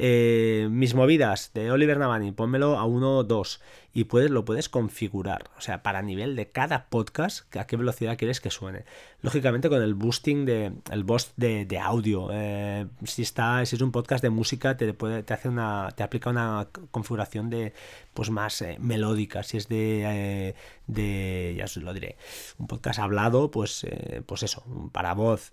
eh, 0.00 0.68
mis 0.70 0.94
movidas 0.94 1.50
de 1.54 1.72
Oliver 1.72 1.98
Navani, 1.98 2.30
pónmelo 2.30 2.78
a 2.78 2.84
1 2.84 3.24
2 3.24 3.60
y 3.92 4.04
puedes, 4.04 4.30
lo 4.30 4.44
puedes 4.44 4.68
configurar, 4.68 5.50
o 5.56 5.60
sea, 5.60 5.82
para 5.82 6.02
nivel 6.02 6.36
de 6.36 6.50
cada 6.50 6.88
podcast, 6.88 7.54
a 7.56 7.66
qué 7.66 7.76
velocidad 7.76 8.16
quieres 8.16 8.40
que 8.40 8.50
suene. 8.50 8.84
Lógicamente 9.22 9.68
con 9.68 9.82
el 9.82 9.94
boosting 9.94 10.44
de 10.44 10.72
el 10.92 11.02
boost 11.02 11.32
de, 11.36 11.78
audio. 11.82 12.28
Eh, 12.32 12.86
si 13.04 13.22
está, 13.22 13.64
si 13.66 13.74
es 13.74 13.82
un 13.82 13.90
podcast 13.90 14.22
de 14.22 14.30
música, 14.30 14.76
te 14.76 14.94
puede, 14.94 15.24
te 15.24 15.34
hace 15.34 15.48
una, 15.48 15.88
te 15.96 16.04
aplica 16.04 16.30
una 16.30 16.68
configuración 16.92 17.50
de 17.50 17.72
pues 18.14 18.30
más 18.30 18.62
eh, 18.62 18.76
melódica. 18.80 19.42
Si 19.42 19.56
es 19.56 19.68
de, 19.68 20.54
de, 20.86 21.54
ya 21.58 21.64
os 21.64 21.76
lo 21.76 21.92
diré, 21.92 22.16
un 22.58 22.68
podcast 22.68 23.00
hablado, 23.00 23.50
pues, 23.50 23.84
pues 24.26 24.44
eso, 24.44 24.62
para 24.92 25.14
voz 25.14 25.50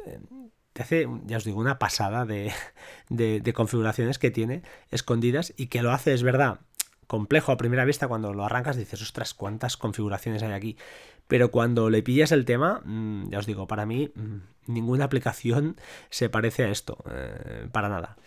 te 0.75 0.83
hace, 0.83 1.07
ya 1.25 1.38
os 1.38 1.45
digo, 1.45 1.57
una 1.57 1.79
pasada 1.79 2.25
de, 2.25 2.51
de, 3.09 3.53
configuraciones 3.53 4.19
que 4.19 4.29
tiene 4.29 4.61
escondidas 4.91 5.53
y 5.55 5.67
que 5.67 5.81
lo 5.81 5.93
hace, 5.93 6.13
es 6.13 6.21
verdad, 6.21 6.59
complejo 7.07 7.53
a 7.53 7.57
primera 7.57 7.85
vista 7.85 8.09
cuando 8.09 8.33
lo 8.33 8.43
arrancas 8.43 8.75
dices, 8.75 9.01
ostras, 9.01 9.33
cuántas 9.33 9.77
configuraciones 9.77 10.43
hay 10.43 10.51
aquí. 10.51 10.77
Pero 11.29 11.49
cuando 11.49 11.89
le 11.89 12.03
pillas 12.03 12.33
el 12.33 12.43
tema, 12.43 12.81
mm, 12.83 13.29
ya 13.29 13.39
os 13.39 13.45
digo, 13.45 13.67
para 13.67 13.85
mí 13.85 14.11
mm, 14.13 14.73
ninguna 14.73 15.05
aplicación 15.05 15.77
se 16.09 16.27
parece 16.27 16.65
a 16.65 16.69
esto, 16.69 17.01
eh, 17.09 17.69
para 17.71 17.88
nada. 17.88 18.17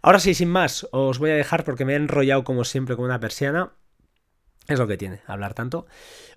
Ahora 0.00 0.20
sí, 0.20 0.34
sin 0.34 0.50
más, 0.50 0.86
os 0.92 1.18
voy 1.18 1.30
a 1.30 1.34
dejar 1.34 1.64
porque 1.64 1.84
me 1.84 1.94
he 1.94 1.96
enrollado 1.96 2.44
como 2.44 2.62
siempre 2.62 2.94
con 2.94 3.06
una 3.06 3.18
persiana. 3.18 3.72
Es 4.68 4.78
lo 4.78 4.86
que 4.86 4.98
tiene, 4.98 5.22
hablar 5.26 5.54
tanto. 5.54 5.86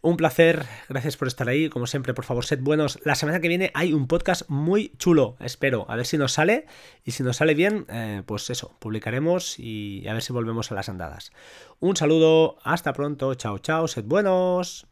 Un 0.01 0.15
placer, 0.15 0.65
gracias 0.87 1.17
por 1.17 1.27
estar 1.27 1.49
ahí. 1.49 1.67
Como 1.67 1.85
siempre, 1.85 2.13
por 2.13 2.23
favor, 2.23 2.45
sed 2.45 2.59
buenos. 2.61 2.97
La 3.03 3.15
semana 3.15 3.41
que 3.41 3.49
viene 3.49 3.71
hay 3.73 3.91
un 3.91 4.07
podcast 4.07 4.43
muy 4.47 4.93
chulo, 4.97 5.35
espero. 5.41 5.85
A 5.89 5.97
ver 5.97 6.05
si 6.05 6.17
nos 6.17 6.31
sale. 6.31 6.65
Y 7.03 7.11
si 7.11 7.23
nos 7.23 7.35
sale 7.35 7.55
bien, 7.55 7.85
eh, 7.89 8.23
pues 8.25 8.49
eso, 8.49 8.73
publicaremos 8.79 9.59
y 9.59 10.07
a 10.07 10.13
ver 10.13 10.21
si 10.21 10.31
volvemos 10.31 10.71
a 10.71 10.75
las 10.75 10.87
andadas. 10.87 11.33
Un 11.81 11.97
saludo, 11.97 12.57
hasta 12.63 12.93
pronto, 12.93 13.33
chao, 13.35 13.59
chao, 13.59 13.89
sed 13.89 14.05
buenos. 14.05 14.90